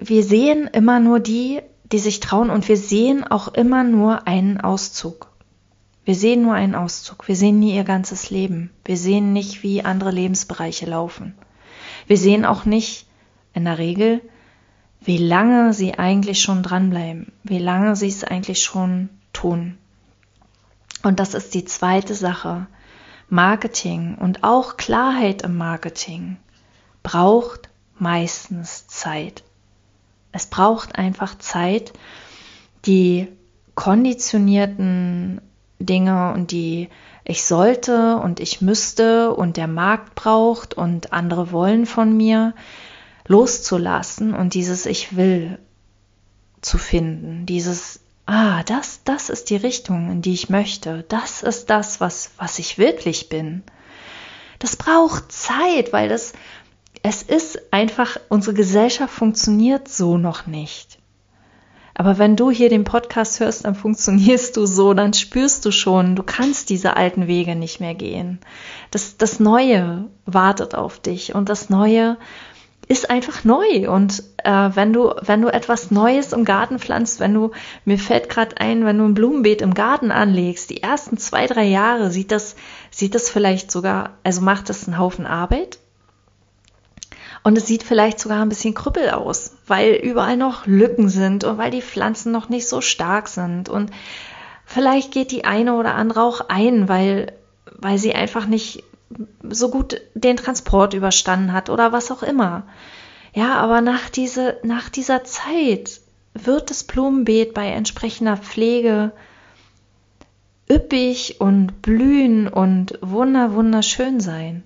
wir 0.00 0.24
sehen 0.24 0.68
immer 0.72 1.00
nur 1.00 1.20
die, 1.20 1.60
die 1.92 1.98
sich 1.98 2.20
trauen 2.20 2.50
und 2.50 2.68
wir 2.68 2.76
sehen 2.76 3.24
auch 3.24 3.48
immer 3.48 3.84
nur 3.84 4.26
einen 4.26 4.60
Auszug. 4.60 5.28
Wir 6.04 6.14
sehen 6.14 6.42
nur 6.42 6.54
einen 6.54 6.74
Auszug. 6.74 7.28
Wir 7.28 7.36
sehen 7.36 7.58
nie 7.58 7.74
ihr 7.74 7.84
ganzes 7.84 8.30
Leben. 8.30 8.70
Wir 8.84 8.96
sehen 8.96 9.32
nicht, 9.32 9.62
wie 9.62 9.84
andere 9.84 10.10
Lebensbereiche 10.10 10.86
laufen. 10.86 11.34
Wir 12.06 12.16
sehen 12.16 12.46
auch 12.46 12.64
nicht 12.64 13.06
in 13.52 13.64
der 13.64 13.78
Regel, 13.78 14.22
wie 15.00 15.18
lange 15.18 15.72
sie 15.74 15.98
eigentlich 15.98 16.40
schon 16.40 16.62
dranbleiben, 16.62 17.32
wie 17.44 17.58
lange 17.58 17.94
sie 17.94 18.08
es 18.08 18.24
eigentlich 18.24 18.62
schon 18.62 19.10
tun. 19.32 19.76
Und 21.02 21.20
das 21.20 21.34
ist 21.34 21.54
die 21.54 21.64
zweite 21.64 22.14
Sache. 22.14 22.66
Marketing 23.28 24.16
und 24.18 24.44
auch 24.44 24.76
Klarheit 24.76 25.42
im 25.42 25.56
Marketing 25.56 26.38
braucht 27.02 27.68
meistens 28.00 28.86
Zeit. 28.86 29.44
Es 30.32 30.46
braucht 30.46 30.96
einfach 30.96 31.38
Zeit, 31.38 31.92
die 32.84 33.28
konditionierten 33.74 35.40
Dinge 35.78 36.32
und 36.32 36.50
die 36.50 36.88
ich 37.24 37.44
sollte 37.44 38.16
und 38.16 38.40
ich 38.40 38.62
müsste 38.62 39.34
und 39.34 39.56
der 39.56 39.68
Markt 39.68 40.14
braucht 40.14 40.74
und 40.74 41.12
andere 41.12 41.52
wollen 41.52 41.84
von 41.84 42.16
mir 42.16 42.54
loszulassen 43.26 44.34
und 44.34 44.54
dieses 44.54 44.86
ich 44.86 45.14
will 45.14 45.58
zu 46.62 46.78
finden, 46.78 47.44
dieses 47.44 48.00
ah, 48.24 48.62
das 48.64 49.04
das 49.04 49.28
ist 49.28 49.50
die 49.50 49.56
Richtung, 49.56 50.10
in 50.10 50.22
die 50.22 50.32
ich 50.32 50.48
möchte. 50.48 51.04
Das 51.08 51.42
ist 51.42 51.70
das, 51.70 52.00
was 52.00 52.30
was 52.38 52.58
ich 52.58 52.78
wirklich 52.78 53.28
bin. 53.28 53.62
Das 54.58 54.76
braucht 54.76 55.30
Zeit, 55.30 55.92
weil 55.92 56.08
das 56.08 56.32
es 57.02 57.22
ist 57.22 57.72
einfach, 57.72 58.18
unsere 58.28 58.54
Gesellschaft 58.54 59.12
funktioniert 59.12 59.88
so 59.88 60.18
noch 60.18 60.46
nicht. 60.46 60.98
Aber 61.94 62.16
wenn 62.16 62.36
du 62.36 62.50
hier 62.50 62.68
den 62.68 62.84
Podcast 62.84 63.40
hörst, 63.40 63.64
dann 63.64 63.74
funktionierst 63.74 64.56
du 64.56 64.66
so, 64.66 64.94
dann 64.94 65.12
spürst 65.12 65.64
du 65.64 65.72
schon, 65.72 66.14
du 66.14 66.22
kannst 66.22 66.70
diese 66.70 66.96
alten 66.96 67.26
Wege 67.26 67.56
nicht 67.56 67.80
mehr 67.80 67.94
gehen. 67.94 68.38
Das, 68.92 69.16
das 69.16 69.40
Neue 69.40 70.04
wartet 70.24 70.76
auf 70.76 71.00
dich 71.00 71.34
und 71.34 71.48
das 71.48 71.70
Neue 71.70 72.16
ist 72.86 73.10
einfach 73.10 73.42
neu. 73.42 73.90
Und 73.90 74.22
äh, 74.44 74.70
wenn 74.74 74.92
du, 74.92 75.12
wenn 75.20 75.42
du 75.42 75.48
etwas 75.48 75.90
Neues 75.90 76.32
im 76.32 76.44
Garten 76.44 76.78
pflanzt, 76.78 77.18
wenn 77.20 77.34
du, 77.34 77.50
mir 77.84 77.98
fällt 77.98 78.28
gerade 78.28 78.60
ein, 78.60 78.84
wenn 78.84 78.98
du 78.98 79.04
ein 79.04 79.14
Blumenbeet 79.14 79.60
im 79.60 79.74
Garten 79.74 80.12
anlegst, 80.12 80.70
die 80.70 80.82
ersten 80.82 81.18
zwei, 81.18 81.46
drei 81.46 81.64
Jahre 81.64 82.10
sieht 82.12 82.30
das, 82.30 82.54
sieht 82.92 83.16
das 83.16 83.28
vielleicht 83.28 83.72
sogar, 83.72 84.18
also 84.22 84.40
macht 84.40 84.68
das 84.68 84.86
einen 84.86 84.98
Haufen 84.98 85.26
Arbeit 85.26 85.78
Und 87.42 87.56
es 87.56 87.66
sieht 87.66 87.82
vielleicht 87.82 88.18
sogar 88.18 88.42
ein 88.42 88.48
bisschen 88.48 88.74
krüppel 88.74 89.10
aus, 89.10 89.52
weil 89.66 89.94
überall 89.94 90.36
noch 90.36 90.66
Lücken 90.66 91.08
sind 91.08 91.44
und 91.44 91.58
weil 91.58 91.70
die 91.70 91.82
Pflanzen 91.82 92.32
noch 92.32 92.48
nicht 92.48 92.68
so 92.68 92.80
stark 92.80 93.28
sind. 93.28 93.68
Und 93.68 93.90
vielleicht 94.66 95.12
geht 95.12 95.30
die 95.30 95.44
eine 95.44 95.74
oder 95.74 95.94
andere 95.94 96.22
auch 96.22 96.48
ein, 96.48 96.88
weil, 96.88 97.32
weil 97.76 97.98
sie 97.98 98.14
einfach 98.14 98.46
nicht 98.46 98.84
so 99.48 99.70
gut 99.70 100.00
den 100.14 100.36
Transport 100.36 100.94
überstanden 100.94 101.52
hat 101.52 101.70
oder 101.70 101.92
was 101.92 102.10
auch 102.10 102.22
immer. 102.22 102.64
Ja, 103.32 103.54
aber 103.56 103.80
nach, 103.80 104.10
diese, 104.10 104.58
nach 104.62 104.88
dieser 104.88 105.24
Zeit 105.24 106.00
wird 106.34 106.70
das 106.70 106.84
Blumenbeet 106.84 107.54
bei 107.54 107.68
entsprechender 107.68 108.36
Pflege 108.36 109.12
üppig 110.70 111.40
und 111.40 111.80
blühen 111.82 112.48
und 112.48 112.98
wunder, 113.00 113.54
wunderschön 113.54 114.20
sein. 114.20 114.64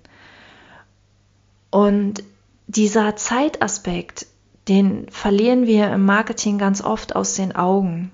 Und 1.71 2.23
dieser 2.75 3.15
Zeitaspekt, 3.15 4.27
den 4.67 5.09
verlieren 5.09 5.67
wir 5.67 5.91
im 5.91 6.05
Marketing 6.05 6.57
ganz 6.57 6.81
oft 6.81 7.15
aus 7.15 7.35
den 7.35 7.55
Augen. 7.55 8.11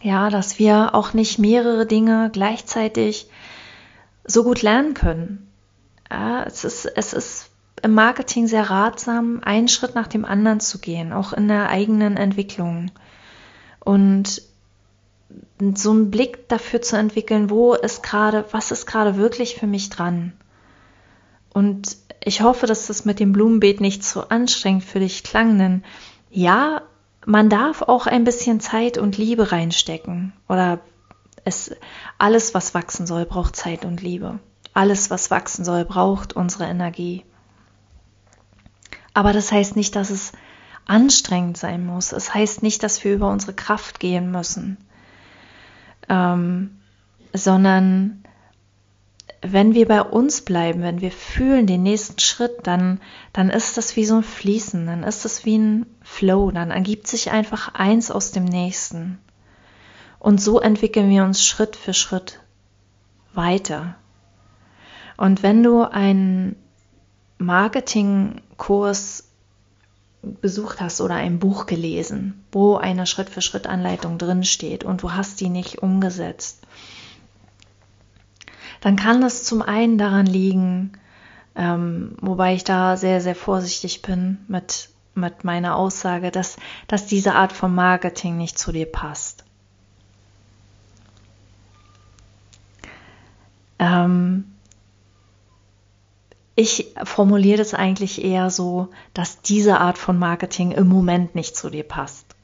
Ja, 0.00 0.30
dass 0.30 0.58
wir 0.58 0.94
auch 0.94 1.12
nicht 1.12 1.38
mehrere 1.38 1.86
Dinge 1.86 2.30
gleichzeitig 2.32 3.28
so 4.24 4.44
gut 4.44 4.62
lernen 4.62 4.94
können. 4.94 5.50
Ja, 6.10 6.44
es 6.44 6.64
ist, 6.64 6.86
es 6.86 7.12
ist 7.12 7.50
im 7.82 7.94
Marketing 7.94 8.46
sehr 8.46 8.70
ratsam, 8.70 9.40
einen 9.44 9.68
Schritt 9.68 9.94
nach 9.94 10.06
dem 10.06 10.24
anderen 10.24 10.60
zu 10.60 10.78
gehen, 10.78 11.12
auch 11.12 11.32
in 11.32 11.48
der 11.48 11.68
eigenen 11.68 12.16
Entwicklung. 12.16 12.90
Und 13.80 14.42
so 15.74 15.90
einen 15.90 16.10
Blick 16.10 16.48
dafür 16.48 16.82
zu 16.82 16.96
entwickeln, 16.96 17.50
wo 17.50 17.74
ist 17.74 18.02
gerade, 18.02 18.44
was 18.52 18.70
ist 18.70 18.86
gerade 18.86 19.16
wirklich 19.16 19.56
für 19.56 19.66
mich 19.66 19.90
dran. 19.90 20.32
Und 21.52 21.96
ich 22.22 22.42
hoffe, 22.42 22.66
dass 22.66 22.86
das 22.86 23.04
mit 23.04 23.20
dem 23.20 23.32
Blumenbeet 23.32 23.80
nicht 23.80 24.04
zu 24.04 24.30
anstrengend 24.30 24.84
für 24.84 25.00
dich 25.00 25.22
klang, 25.22 25.58
denn 25.58 25.84
ja, 26.30 26.82
man 27.24 27.48
darf 27.48 27.82
auch 27.82 28.06
ein 28.06 28.24
bisschen 28.24 28.60
Zeit 28.60 28.98
und 28.98 29.18
Liebe 29.18 29.52
reinstecken. 29.52 30.32
Oder 30.48 30.80
es, 31.44 31.74
alles, 32.18 32.54
was 32.54 32.74
wachsen 32.74 33.06
soll, 33.06 33.24
braucht 33.24 33.56
Zeit 33.56 33.84
und 33.84 34.02
Liebe. 34.02 34.38
Alles, 34.74 35.10
was 35.10 35.30
wachsen 35.30 35.64
soll, 35.64 35.84
braucht 35.84 36.34
unsere 36.34 36.64
Energie. 36.64 37.24
Aber 39.14 39.32
das 39.32 39.50
heißt 39.50 39.74
nicht, 39.74 39.96
dass 39.96 40.10
es 40.10 40.32
anstrengend 40.86 41.56
sein 41.56 41.84
muss. 41.84 42.12
Es 42.12 42.34
heißt 42.34 42.62
nicht, 42.62 42.82
dass 42.82 43.04
wir 43.04 43.14
über 43.14 43.30
unsere 43.30 43.52
Kraft 43.52 44.00
gehen 44.00 44.30
müssen, 44.30 44.78
ähm, 46.08 46.78
sondern 47.32 48.22
wenn 49.40 49.74
wir 49.74 49.86
bei 49.86 50.02
uns 50.02 50.40
bleiben, 50.40 50.82
wenn 50.82 51.00
wir 51.00 51.12
fühlen 51.12 51.66
den 51.66 51.82
nächsten 51.82 52.18
Schritt, 52.18 52.66
dann, 52.66 53.00
dann 53.32 53.50
ist 53.50 53.76
das 53.76 53.94
wie 53.94 54.04
so 54.04 54.16
ein 54.16 54.22
Fließen, 54.24 54.86
dann 54.86 55.04
ist 55.04 55.24
das 55.24 55.44
wie 55.44 55.58
ein 55.58 55.86
Flow, 56.02 56.50
dann 56.50 56.70
ergibt 56.70 57.06
sich 57.06 57.30
einfach 57.30 57.74
eins 57.74 58.10
aus 58.10 58.32
dem 58.32 58.44
nächsten. 58.44 59.18
Und 60.18 60.40
so 60.40 60.60
entwickeln 60.60 61.08
wir 61.08 61.22
uns 61.22 61.44
Schritt 61.44 61.76
für 61.76 61.94
Schritt 61.94 62.40
weiter. 63.32 63.94
Und 65.16 65.44
wenn 65.44 65.62
du 65.62 65.82
einen 65.82 66.56
Marketingkurs 67.38 69.28
besucht 70.22 70.80
hast 70.80 71.00
oder 71.00 71.14
ein 71.14 71.38
Buch 71.38 71.66
gelesen, 71.66 72.44
wo 72.50 72.74
eine 72.74 73.06
Schritt-für-Schritt-Anleitung 73.06 74.18
drin 74.18 74.42
steht 74.42 74.82
und 74.82 75.02
du 75.02 75.12
hast 75.12 75.40
die 75.40 75.48
nicht 75.48 75.78
umgesetzt, 75.78 76.66
dann 78.80 78.96
kann 78.96 79.20
das 79.20 79.44
zum 79.44 79.62
einen 79.62 79.98
daran 79.98 80.26
liegen, 80.26 80.92
ähm, 81.56 82.16
wobei 82.20 82.54
ich 82.54 82.64
da 82.64 82.96
sehr, 82.96 83.20
sehr 83.20 83.34
vorsichtig 83.34 84.02
bin 84.02 84.38
mit, 84.48 84.90
mit 85.14 85.44
meiner 85.44 85.76
Aussage, 85.76 86.30
dass, 86.30 86.56
dass 86.86 87.06
diese 87.06 87.34
Art 87.34 87.52
von 87.52 87.74
Marketing 87.74 88.36
nicht 88.36 88.58
zu 88.58 88.72
dir 88.72 88.86
passt. 88.86 89.44
Ähm, 93.78 94.44
ich 96.54 96.92
formuliere 97.04 97.58
das 97.58 97.74
eigentlich 97.74 98.24
eher 98.24 98.50
so, 98.50 98.88
dass 99.14 99.42
diese 99.42 99.78
Art 99.80 99.96
von 99.96 100.18
Marketing 100.18 100.72
im 100.72 100.88
Moment 100.88 101.34
nicht 101.34 101.56
zu 101.56 101.70
dir 101.70 101.84
passt. 101.84 102.34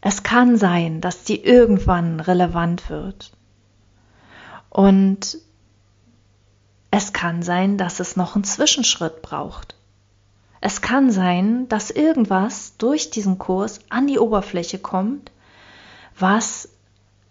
Es 0.00 0.22
kann 0.22 0.56
sein, 0.56 1.00
dass 1.00 1.24
die 1.24 1.42
irgendwann 1.42 2.20
relevant 2.20 2.90
wird. 2.90 3.32
Und 4.70 5.38
es 6.90 7.12
kann 7.12 7.42
sein, 7.42 7.78
dass 7.78 8.00
es 8.00 8.16
noch 8.16 8.34
einen 8.34 8.44
Zwischenschritt 8.44 9.22
braucht. 9.22 9.74
Es 10.60 10.80
kann 10.80 11.10
sein, 11.10 11.68
dass 11.68 11.90
irgendwas 11.90 12.76
durch 12.78 13.10
diesen 13.10 13.38
Kurs 13.38 13.80
an 13.88 14.06
die 14.06 14.18
Oberfläche 14.18 14.78
kommt, 14.78 15.30
was 16.18 16.68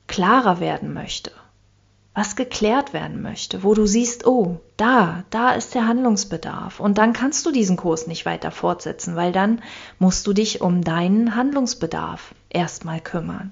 klarer 0.08 0.60
werden 0.60 0.93
möchte 0.93 1.32
was 2.15 2.38
geklärt 2.38 2.93
werden 2.93 3.21
möchte, 3.21 3.62
wo 3.62 3.74
du 3.74 3.86
siehst, 3.86 4.26
oh, 4.26 4.62
da, 4.78 5.26
da 5.32 5.52
ist 5.52 5.76
der 5.76 5.86
Handlungsbedarf. 5.86 6.80
Und 6.80 6.98
dann 6.98 7.12
kannst 7.12 7.45
du 7.45 7.52
diesen 7.52 7.76
Kurs 7.76 8.08
nicht 8.08 8.26
weiter 8.26 8.52
fortsetzen, 8.52 9.17
weil 9.17 9.34
dann 9.34 9.62
musst 10.00 10.26
du 10.26 10.32
dich 10.32 10.62
um 10.62 10.82
deinen 10.82 11.36
Handlungsbedarf 11.36 12.34
erstmal 12.50 13.02
kümmern. 13.02 13.52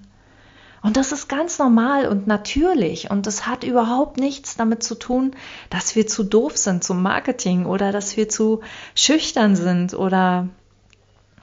Und 0.83 0.97
das 0.97 1.13
ist 1.13 1.29
ganz 1.29 1.59
normal 1.59 2.07
und 2.07 2.27
natürlich 2.27 3.09
und 3.09 3.25
das 3.25 3.47
hat 3.47 3.63
überhaupt 3.63 4.17
nichts 4.17 4.57
damit 4.57 4.83
zu 4.83 4.95
tun, 4.95 5.31
dass 5.69 5.95
wir 5.95 6.07
zu 6.07 6.25
doof 6.25 6.57
sind 6.57 6.83
zum 6.83 7.01
Marketing 7.01 7.65
oder 7.65 7.93
dass 7.93 8.17
wir 8.17 8.27
zu 8.27 8.59
schüchtern 8.93 9.55
sind 9.55 9.93
oder 9.93 10.49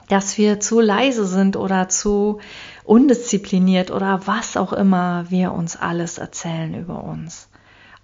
dass 0.09 0.37
wir 0.37 0.59
zu 0.59 0.79
leise 0.79 1.25
sind 1.25 1.57
oder 1.57 1.89
zu 1.89 2.39
undiszipliniert 2.83 3.89
oder 3.89 4.27
was 4.27 4.57
auch 4.57 4.73
immer 4.73 5.25
wir 5.29 5.53
uns 5.53 5.75
alles 5.75 6.19
erzählen 6.19 6.75
über 6.75 7.03
uns. 7.03 7.49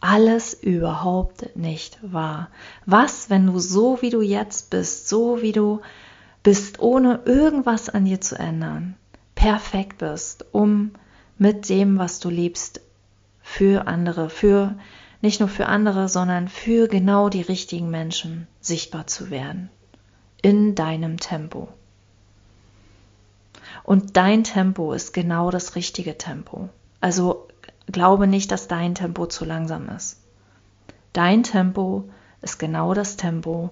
Alles 0.02 0.56
überhaupt 0.56 1.56
nicht 1.56 2.00
wahr. 2.02 2.50
Was, 2.88 3.30
wenn 3.30 3.45
du 3.45 3.60
so 3.60 4.02
wie 4.02 4.10
du 4.10 4.21
jetzt 4.21 4.71
bist, 4.71 5.08
so 5.08 5.41
wie 5.43 5.52
du 5.52 5.82
bist, 6.41 6.80
ohne 6.80 7.19
irgendwas 7.26 7.89
an 7.89 8.06
dir 8.06 8.21
zu 8.21 8.39
ändern, 8.39 8.95
perfekt 9.36 10.00
bist, 10.00 10.45
um 10.52 10.93
mit 11.38 11.69
dem, 11.69 11.97
was 11.97 12.19
du 12.19 12.30
liebst, 12.30 12.82
für 13.41 13.88
andere, 13.88 14.30
für 14.30 14.76
nicht 15.21 15.39
nur 15.39 15.50
für 15.50 15.67
andere, 15.67 16.10
sondern 16.10 16.47
für 16.47 16.88
genau 16.88 17.30
die 17.30 17.41
richtigen 17.41 17.89
Menschen 17.89 18.47
sichtbar 18.62 19.08
zu 19.08 19.30
werden. 19.30 19.69
In 20.41 20.76
deinem 20.76 21.17
Tempo. 21.17 21.69
Und 23.84 24.17
dein 24.17 24.43
Tempo 24.43 24.93
ist 24.93 25.13
genau 25.13 25.50
das 25.50 25.76
richtige 25.76 26.17
Tempo. 26.17 26.69
Also 27.00 27.47
glaube 27.88 28.28
nicht, 28.28 28.52
dass 28.52 28.67
dein 28.67 28.95
Tempo 28.95 29.26
zu 29.26 29.45
langsam 29.45 29.89
ist. 29.89 30.21
Dein 31.13 31.43
Tempo 31.43 32.10
ist 32.41 32.60
genau 32.60 32.93
das 32.93 33.17
Tempo, 33.17 33.71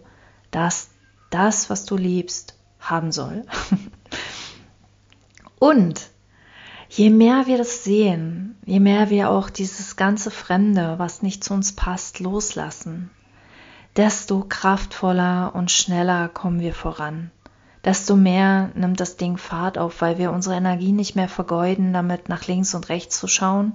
das 0.51 0.89
das, 1.29 1.69
was 1.69 1.85
du 1.85 1.97
liebst, 1.97 2.55
haben 2.79 3.11
soll. 3.11 3.45
Und 5.59 6.09
je 6.97 7.09
mehr 7.09 7.47
wir 7.47 7.57
das 7.57 7.83
sehen, 7.83 8.57
je 8.65 8.79
mehr 8.79 9.09
wir 9.09 9.29
auch 9.29 9.49
dieses 9.49 9.95
ganze 9.95 10.31
Fremde, 10.31 10.95
was 10.97 11.21
nicht 11.21 11.43
zu 11.43 11.53
uns 11.53 11.73
passt, 11.73 12.19
loslassen, 12.19 13.09
desto 13.95 14.45
kraftvoller 14.47 15.53
und 15.55 15.71
schneller 15.71 16.29
kommen 16.29 16.59
wir 16.59 16.73
voran 16.73 17.31
desto 17.85 18.15
mehr 18.15 18.71
nimmt 18.73 18.99
das 18.99 19.15
Ding 19.15 19.37
Fahrt 19.37 19.77
auf, 19.77 20.01
weil 20.01 20.17
wir 20.17 20.31
unsere 20.31 20.55
Energie 20.55 20.91
nicht 20.91 21.15
mehr 21.15 21.29
vergeuden, 21.29 21.93
damit 21.93 22.27
nach 22.27 22.47
links 22.47 22.73
und 22.73 22.89
rechts 22.89 23.19
zu 23.19 23.27
schauen. 23.27 23.73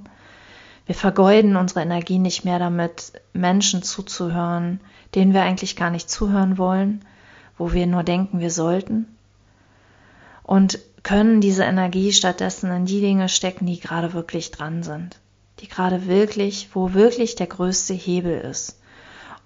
Wir 0.85 0.97
vergeuden 0.97 1.57
unsere 1.57 1.83
Energie 1.83 2.19
nicht 2.19 2.45
mehr 2.45 2.59
damit, 2.59 3.13
Menschen 3.33 3.85
zuzuhören, 3.85 4.81
denen 5.15 5.33
wir 5.33 5.43
eigentlich 5.43 5.77
gar 5.77 5.91
nicht 5.91 6.11
zuhören 6.11 6.59
wollen, 6.59 7.05
wo 7.57 7.73
wir 7.73 7.87
nur 7.87 8.03
denken, 8.03 8.41
wir 8.41 8.51
sollten. 8.51 9.07
Und 10.43 10.81
können 11.03 11.41
diese 11.41 11.65
Energie 11.65 12.13
stattdessen 12.13 12.71
in 12.71 12.87
die 12.87 13.01
Dinge 13.01 13.29
stecken, 13.29 13.67
die 13.67 13.81
gerade 13.81 14.13
wirklich 14.13 14.51
dran 14.51 14.83
sind. 14.83 15.19
Die 15.61 15.69
gerade 15.69 16.07
wirklich, 16.07 16.71
wo 16.75 16.95
wirklich 16.95 17.35
der 17.35 17.47
größte 17.47 17.95
Hebel 17.95 18.41
ist. 18.41 18.79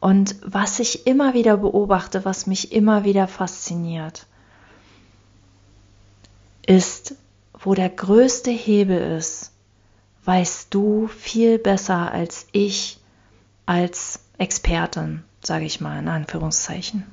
Und 0.00 0.36
was 0.44 0.80
ich 0.80 1.06
immer 1.06 1.34
wieder 1.34 1.56
beobachte, 1.56 2.24
was 2.24 2.46
mich 2.46 2.72
immer 2.72 3.04
wieder 3.04 3.26
fasziniert, 3.26 4.26
ist, 6.66 7.14
wo 7.52 7.74
der 7.74 7.88
größte 7.88 8.50
Hebel 8.50 9.16
ist, 9.16 9.52
weißt 10.24 10.72
du 10.72 11.06
viel 11.08 11.58
besser 11.58 12.12
als 12.12 12.46
ich 12.52 12.98
als 13.66 14.20
Expertin, 14.38 15.22
sage 15.42 15.64
ich 15.64 15.80
mal 15.80 15.98
in 15.98 16.08
Anführungszeichen. 16.08 17.04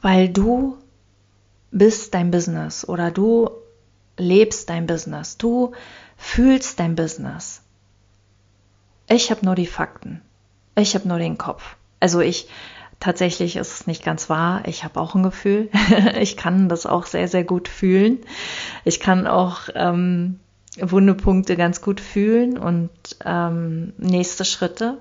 Weil 0.00 0.28
du 0.28 0.76
bist 1.72 2.14
dein 2.14 2.30
Business 2.30 2.86
oder 2.88 3.10
du 3.10 3.50
lebst 4.16 4.70
dein 4.70 4.86
Business, 4.86 5.38
du 5.38 5.72
fühlst 6.16 6.78
dein 6.78 6.94
Business. 6.94 7.62
Ich 9.08 9.30
habe 9.30 9.44
nur 9.44 9.54
die 9.54 9.66
Fakten, 9.66 10.22
ich 10.76 10.94
habe 10.94 11.08
nur 11.08 11.18
den 11.18 11.38
Kopf, 11.38 11.76
Also 11.98 12.20
ich 12.20 12.48
tatsächlich 13.00 13.56
ist 13.56 13.72
es 13.72 13.86
nicht 13.88 14.04
ganz 14.04 14.30
wahr. 14.30 14.62
Ich 14.66 14.84
habe 14.84 15.00
auch 15.00 15.16
ein 15.16 15.24
Gefühl. 15.24 15.68
ich 16.20 16.36
kann 16.36 16.68
das 16.68 16.86
auch 16.86 17.06
sehr, 17.06 17.26
sehr 17.26 17.42
gut 17.42 17.66
fühlen. 17.66 18.20
Ich 18.84 19.00
kann 19.00 19.26
auch 19.26 19.62
ähm, 19.74 20.38
Wundepunkte 20.78 21.56
ganz 21.56 21.82
gut 21.82 22.00
fühlen 22.00 22.56
und 22.56 22.90
ähm, 23.24 23.92
nächste 23.98 24.44
Schritte 24.44 24.98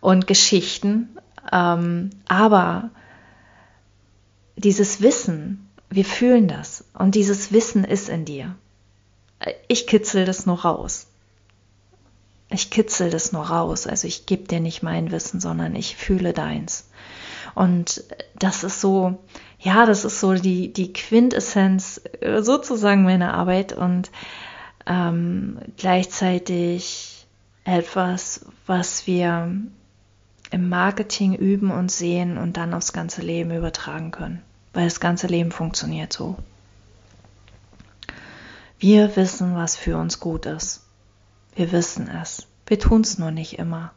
und 0.00 0.26
Geschichten. 0.26 1.18
Ähm, 1.52 2.10
aber 2.26 2.90
dieses 4.56 5.02
Wissen, 5.02 5.68
wir 5.94 6.04
fühlen 6.04 6.48
das 6.48 6.84
und 6.94 7.14
dieses 7.14 7.52
Wissen 7.52 7.84
ist 7.84 8.08
in 8.08 8.24
dir. 8.24 8.56
Ich 9.68 9.86
kitzel 9.86 10.24
das 10.24 10.46
nur 10.46 10.60
raus. 10.60 11.06
Ich 12.48 12.70
kitzel 12.70 13.10
das 13.10 13.32
nur 13.32 13.44
raus. 13.44 13.86
Also 13.86 14.06
ich 14.06 14.26
gebe 14.26 14.44
dir 14.44 14.60
nicht 14.60 14.82
mein 14.82 15.10
Wissen, 15.10 15.40
sondern 15.40 15.74
ich 15.74 15.96
fühle 15.96 16.32
deins. 16.32 16.88
Und 17.54 18.04
das 18.38 18.64
ist 18.64 18.80
so, 18.80 19.18
ja, 19.58 19.84
das 19.84 20.04
ist 20.04 20.20
so 20.20 20.34
die, 20.34 20.72
die 20.72 20.92
Quintessenz 20.92 22.00
äh, 22.20 22.42
sozusagen 22.42 23.02
meiner 23.02 23.34
Arbeit 23.34 23.72
und 23.72 24.10
ähm, 24.86 25.58
gleichzeitig 25.76 27.26
etwas, 27.64 28.46
was 28.66 29.06
wir 29.06 29.54
im 30.50 30.68
Marketing 30.68 31.34
üben 31.34 31.70
und 31.70 31.90
sehen 31.90 32.38
und 32.38 32.56
dann 32.56 32.74
aufs 32.74 32.92
ganze 32.92 33.22
Leben 33.22 33.50
übertragen 33.50 34.10
können. 34.10 34.42
Weil 34.72 34.84
das 34.84 35.00
ganze 35.00 35.26
Leben 35.26 35.50
funktioniert 35.50 36.12
so. 36.12 36.36
Wir 38.78 39.14
wissen, 39.16 39.54
was 39.54 39.76
für 39.76 39.96
uns 39.96 40.18
gut 40.18 40.46
ist. 40.46 40.84
Wir 41.54 41.70
wissen 41.72 42.08
es. 42.08 42.48
Wir 42.66 42.78
tun 42.78 43.02
es 43.02 43.18
nur 43.18 43.30
nicht 43.30 43.58
immer, 43.58 43.92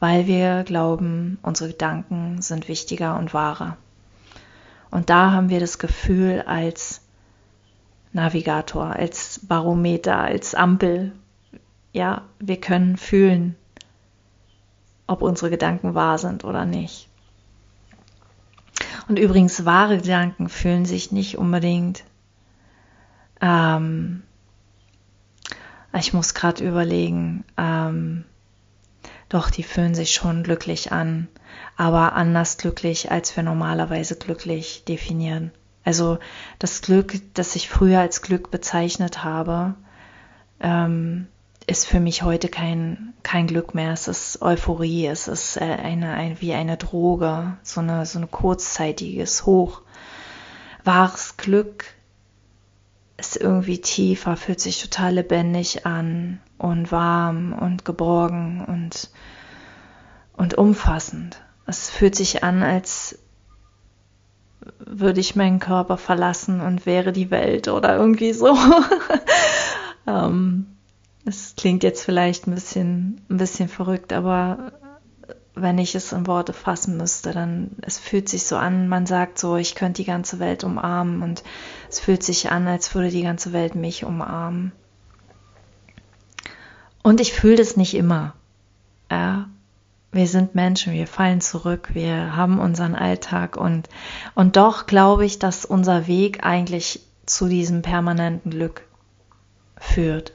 weil 0.00 0.26
wir 0.26 0.64
glauben, 0.64 1.38
unsere 1.42 1.70
Gedanken 1.70 2.40
sind 2.40 2.68
wichtiger 2.68 3.18
und 3.18 3.34
wahrer. 3.34 3.76
Und 4.90 5.10
da 5.10 5.32
haben 5.32 5.50
wir 5.50 5.60
das 5.60 5.78
Gefühl 5.78 6.42
als 6.46 7.00
Navigator, 8.12 8.86
als 8.86 9.40
Barometer, 9.42 10.18
als 10.18 10.54
Ampel. 10.54 11.12
Ja, 11.92 12.22
wir 12.38 12.60
können 12.60 12.96
fühlen, 12.96 13.56
ob 15.06 15.20
unsere 15.20 15.50
Gedanken 15.50 15.94
wahr 15.94 16.18
sind 16.18 16.44
oder 16.44 16.64
nicht. 16.64 17.08
Und 19.08 19.18
übrigens, 19.18 19.64
wahre 19.64 19.98
Gedanken 19.98 20.48
fühlen 20.48 20.86
sich 20.86 21.12
nicht 21.12 21.36
unbedingt. 21.38 22.04
Ähm, 23.40 24.22
ich 25.92 26.12
muss 26.12 26.34
gerade 26.34 26.64
überlegen, 26.64 27.44
ähm, 27.56 28.24
doch, 29.28 29.50
die 29.50 29.62
fühlen 29.62 29.94
sich 29.94 30.12
schon 30.12 30.42
glücklich 30.42 30.92
an, 30.92 31.28
aber 31.76 32.14
anders 32.14 32.56
glücklich, 32.56 33.10
als 33.10 33.36
wir 33.36 33.42
normalerweise 33.42 34.16
glücklich 34.16 34.84
definieren. 34.84 35.52
Also 35.84 36.18
das 36.58 36.80
Glück, 36.80 37.14
das 37.34 37.56
ich 37.56 37.68
früher 37.68 38.00
als 38.00 38.22
Glück 38.22 38.50
bezeichnet 38.50 39.22
habe, 39.22 39.74
ähm, 40.60 41.26
ist 41.66 41.86
für 41.86 42.00
mich 42.00 42.22
heute 42.22 42.48
kein, 42.48 43.14
kein 43.22 43.46
Glück 43.46 43.74
mehr. 43.74 43.92
Es 43.92 44.08
ist 44.08 44.42
Euphorie, 44.42 45.06
es 45.06 45.28
ist 45.28 45.56
äh, 45.56 45.64
eine, 45.64 46.12
ein, 46.14 46.40
wie 46.40 46.52
eine 46.52 46.76
Droge, 46.76 47.56
so 47.62 47.80
eine, 47.80 48.04
so 48.06 48.18
ein 48.18 48.30
kurzzeitiges 48.30 49.46
Hoch. 49.46 49.80
Wahres 50.84 51.36
Glück 51.36 51.86
ist 53.16 53.36
irgendwie 53.36 53.80
tiefer, 53.80 54.36
fühlt 54.36 54.60
sich 54.60 54.82
total 54.82 55.14
lebendig 55.14 55.86
an 55.86 56.40
und 56.58 56.92
warm 56.92 57.54
und 57.54 57.84
geborgen 57.84 58.64
und, 58.66 59.10
und 60.34 60.54
umfassend. 60.54 61.40
Es 61.66 61.88
fühlt 61.88 62.14
sich 62.14 62.44
an, 62.44 62.62
als 62.62 63.18
würde 64.78 65.20
ich 65.20 65.36
meinen 65.36 65.60
Körper 65.60 65.96
verlassen 65.96 66.60
und 66.60 66.84
wäre 66.84 67.12
die 67.12 67.30
Welt 67.30 67.68
oder 67.68 67.96
irgendwie 67.96 68.32
so. 68.32 68.56
ähm, 70.06 70.73
es 71.24 71.54
klingt 71.56 71.82
jetzt 71.82 72.04
vielleicht 72.04 72.46
ein 72.46 72.54
bisschen, 72.54 73.20
ein 73.30 73.36
bisschen 73.38 73.68
verrückt, 73.68 74.12
aber 74.12 74.72
wenn 75.54 75.78
ich 75.78 75.94
es 75.94 76.12
in 76.12 76.26
Worte 76.26 76.52
fassen 76.52 76.96
müsste, 76.96 77.32
dann 77.32 77.76
es 77.82 77.98
fühlt 77.98 78.28
sich 78.28 78.44
so 78.44 78.56
an, 78.56 78.88
man 78.88 79.06
sagt 79.06 79.38
so, 79.38 79.56
ich 79.56 79.74
könnte 79.74 80.02
die 80.02 80.06
ganze 80.06 80.40
Welt 80.40 80.64
umarmen 80.64 81.22
und 81.22 81.44
es 81.88 82.00
fühlt 82.00 82.22
sich 82.22 82.50
an, 82.50 82.66
als 82.66 82.94
würde 82.94 83.10
die 83.10 83.22
ganze 83.22 83.52
Welt 83.52 83.74
mich 83.74 84.04
umarmen. 84.04 84.72
Und 87.02 87.20
ich 87.20 87.32
fühle 87.32 87.56
das 87.56 87.76
nicht 87.76 87.94
immer. 87.94 88.34
Ja, 89.10 89.48
wir 90.10 90.26
sind 90.26 90.54
Menschen, 90.54 90.92
wir 90.92 91.06
fallen 91.06 91.40
zurück, 91.40 91.90
wir 91.92 92.34
haben 92.36 92.58
unseren 92.58 92.94
Alltag 92.94 93.56
und, 93.56 93.88
und 94.34 94.56
doch 94.56 94.86
glaube 94.86 95.24
ich, 95.24 95.38
dass 95.38 95.64
unser 95.64 96.06
Weg 96.06 96.44
eigentlich 96.44 97.00
zu 97.26 97.48
diesem 97.48 97.82
permanenten 97.82 98.50
Glück 98.50 98.82
führt. 99.76 100.32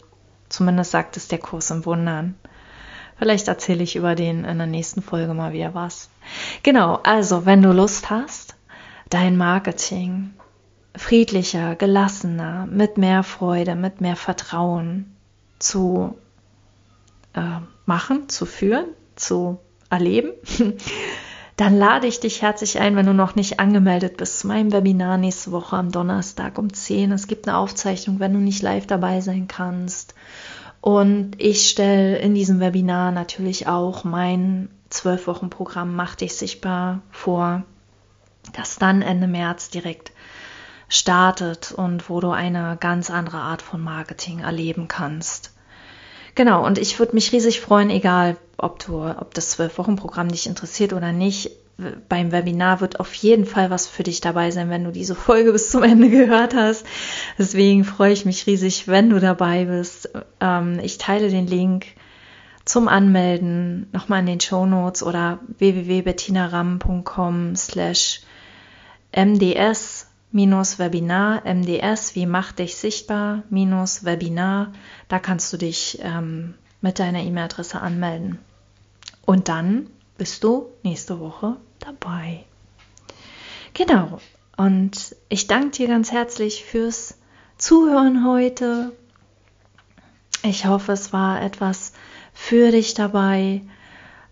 Zumindest 0.50 0.92
sagt 0.92 1.18
es 1.18 1.28
der 1.28 1.40
Kurs 1.40 1.72
im 1.72 1.86
Wundern. 1.86 2.36
Vielleicht 3.18 3.48
erzähle 3.48 3.84
ich 3.84 3.96
über 3.96 4.16
den 4.16 4.46
in 4.46 4.58
der 4.58 4.68
nächsten 4.68 5.02
Folge 5.02 5.34
mal 5.34 5.54
wieder 5.54 5.74
was. 5.74 6.10
Genau, 6.64 7.00
also 7.04 7.46
wenn 7.46 7.62
du 7.62 7.72
Lust 7.72 8.10
hast, 8.10 8.56
dein 9.10 9.38
Marketing 9.38 10.34
friedlicher, 10.96 11.76
gelassener, 11.76 12.66
mit 12.66 12.98
mehr 12.98 13.24
Freude, 13.24 13.76
mit 13.76 14.02
mehr 14.02 14.16
Vertrauen 14.16 15.16
zu 15.60 16.18
äh, 17.34 17.60
machen, 17.86 18.30
zu 18.30 18.46
führen, 18.46 18.86
zu 19.16 19.60
erleben, 19.90 20.32
dann 21.60 21.78
lade 21.78 22.08
ich 22.08 22.22
dich 22.22 22.42
herzlich 22.42 22.80
ein, 22.80 22.96
wenn 22.96 23.06
du 23.06 23.14
noch 23.14 23.36
nicht 23.36 23.60
angemeldet 23.60 24.16
bist, 24.16 24.40
zu 24.40 24.48
meinem 24.48 24.72
Webinar 24.72 25.18
nächste 25.18 25.52
Woche 25.52 25.76
am 25.76 25.92
Donnerstag 25.92 26.58
um 26.58 26.72
10. 26.72 27.12
Es 27.12 27.28
gibt 27.28 27.50
eine 27.50 27.58
Aufzeichnung, 27.58 28.22
wenn 28.22 28.32
du 28.32 28.40
nicht 28.40 28.62
live 28.62 28.88
dabei 28.88 29.20
sein 29.20 29.50
kannst. 29.50 30.16
Und 30.80 31.32
ich 31.38 31.70
stelle 31.70 32.18
in 32.20 32.34
diesem 32.34 32.62
Webinar 32.62 33.12
natürlich 33.12 33.68
auch 33.68 34.06
mein 34.06 34.70
zwölf 34.90 35.28
Wochen 35.28 35.50
Programm 35.50 35.98
Mach 35.98 36.16
dich 36.16 36.36
sichtbar 36.36 37.02
vor, 37.12 37.64
das 38.54 38.78
dann 38.78 39.02
Ende 39.02 39.28
März 39.28 39.70
direkt 39.70 40.14
startet 40.88 41.74
und 41.74 42.10
wo 42.10 42.22
du 42.22 42.30
eine 42.30 42.78
ganz 42.80 43.12
andere 43.12 43.40
Art 43.40 43.62
von 43.62 43.82
Marketing 43.82 44.40
erleben 44.40 44.88
kannst. 44.88 45.54
Genau, 46.36 46.66
und 46.66 46.78
ich 46.78 47.00
würde 47.00 47.16
mich 47.16 47.34
riesig 47.34 47.60
freuen, 47.60 47.90
egal 47.90 48.38
ob 48.60 48.80
du, 48.80 49.02
ob 49.04 49.34
das 49.34 49.50
Zwölf-Wochen-Programm 49.52 50.30
dich 50.30 50.48
interessiert 50.48 50.94
oder 50.94 51.12
nicht. 51.12 51.52
Beim 52.10 52.32
Webinar 52.34 52.82
wird 52.82 53.00
auf 53.00 53.14
jeden 53.14 53.46
Fall 53.46 53.70
was 53.70 53.88
für 53.88 54.04
dich 54.04 54.20
dabei 54.20 54.52
sein, 54.52 54.70
wenn 54.70 54.84
du 54.84 54.92
diese 54.92 55.16
Folge 55.16 55.52
bis 55.54 55.70
zum 55.72 55.84
Ende 55.84 56.10
gehört 56.10 56.54
hast. 56.54 56.86
Deswegen 57.38 57.86
freue 57.86 58.12
ich 58.12 58.26
mich 58.26 58.48
riesig, 58.48 58.88
wenn 58.88 59.10
du 59.10 59.20
dabei 59.20 59.66
bist. 59.66 60.10
Ähm, 60.42 60.80
ich 60.84 60.98
teile 60.98 61.30
den 61.30 61.48
Link 61.48 61.86
zum 62.66 62.88
Anmelden 62.88 63.88
nochmal 63.94 64.20
in 64.20 64.26
den 64.26 64.40
Show 64.42 64.66
Notes 64.66 65.02
oder 65.04 65.40
www.bettinaram.com 65.58 67.56
slash 67.56 68.22
mds 69.12 70.10
Webinar, 70.32 71.42
MDS, 71.46 72.14
wie 72.16 72.26
mach 72.28 72.52
dich 72.52 72.76
sichtbar, 72.76 73.44
minus 73.50 74.06
Webinar. 74.06 74.74
Da 75.08 75.18
kannst 75.18 75.52
du 75.52 75.58
dich 75.58 76.00
ähm, 76.04 76.54
mit 76.82 77.00
deiner 77.00 77.24
E-Mail-Adresse 77.24 77.82
anmelden. 77.82 78.38
Und 79.30 79.48
dann 79.48 79.92
bist 80.18 80.44
du 80.44 80.72
nächste 80.82 81.20
Woche 81.20 81.58
dabei. 81.78 82.46
Genau. 83.76 84.18
Und 84.58 85.16
ich 85.30 85.46
danke 85.46 85.70
dir 85.70 85.88
ganz 85.88 86.12
herzlich 86.12 86.66
fürs 86.66 87.16
Zuhören 87.56 88.26
heute. 88.26 88.92
Ich 90.42 90.66
hoffe, 90.66 90.94
es 90.94 91.14
war 91.14 91.44
etwas 91.44 91.94
für 92.34 92.72
dich 92.72 92.96
dabei. 92.96 93.62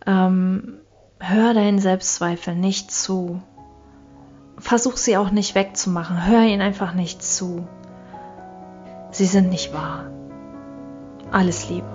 Ähm, 0.08 0.80
hör 1.20 1.54
deinen 1.54 1.78
Selbstzweifel 1.78 2.56
nicht 2.56 2.90
zu 2.92 3.40
versuch 4.60 4.98
sie 4.98 5.18
auch 5.18 5.30
nicht 5.30 5.54
wegzumachen. 5.54 6.26
Hör 6.26 6.42
ihnen 6.42 6.62
einfach 6.62 6.96
nicht 6.96 7.22
zu. 7.22 7.68
Sie 9.12 9.28
sind 9.28 9.50
nicht 9.50 9.72
wahr. 9.72 10.10
Alles 11.32 11.70
Liebe. 11.70 11.86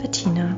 Bettina. 0.00 0.54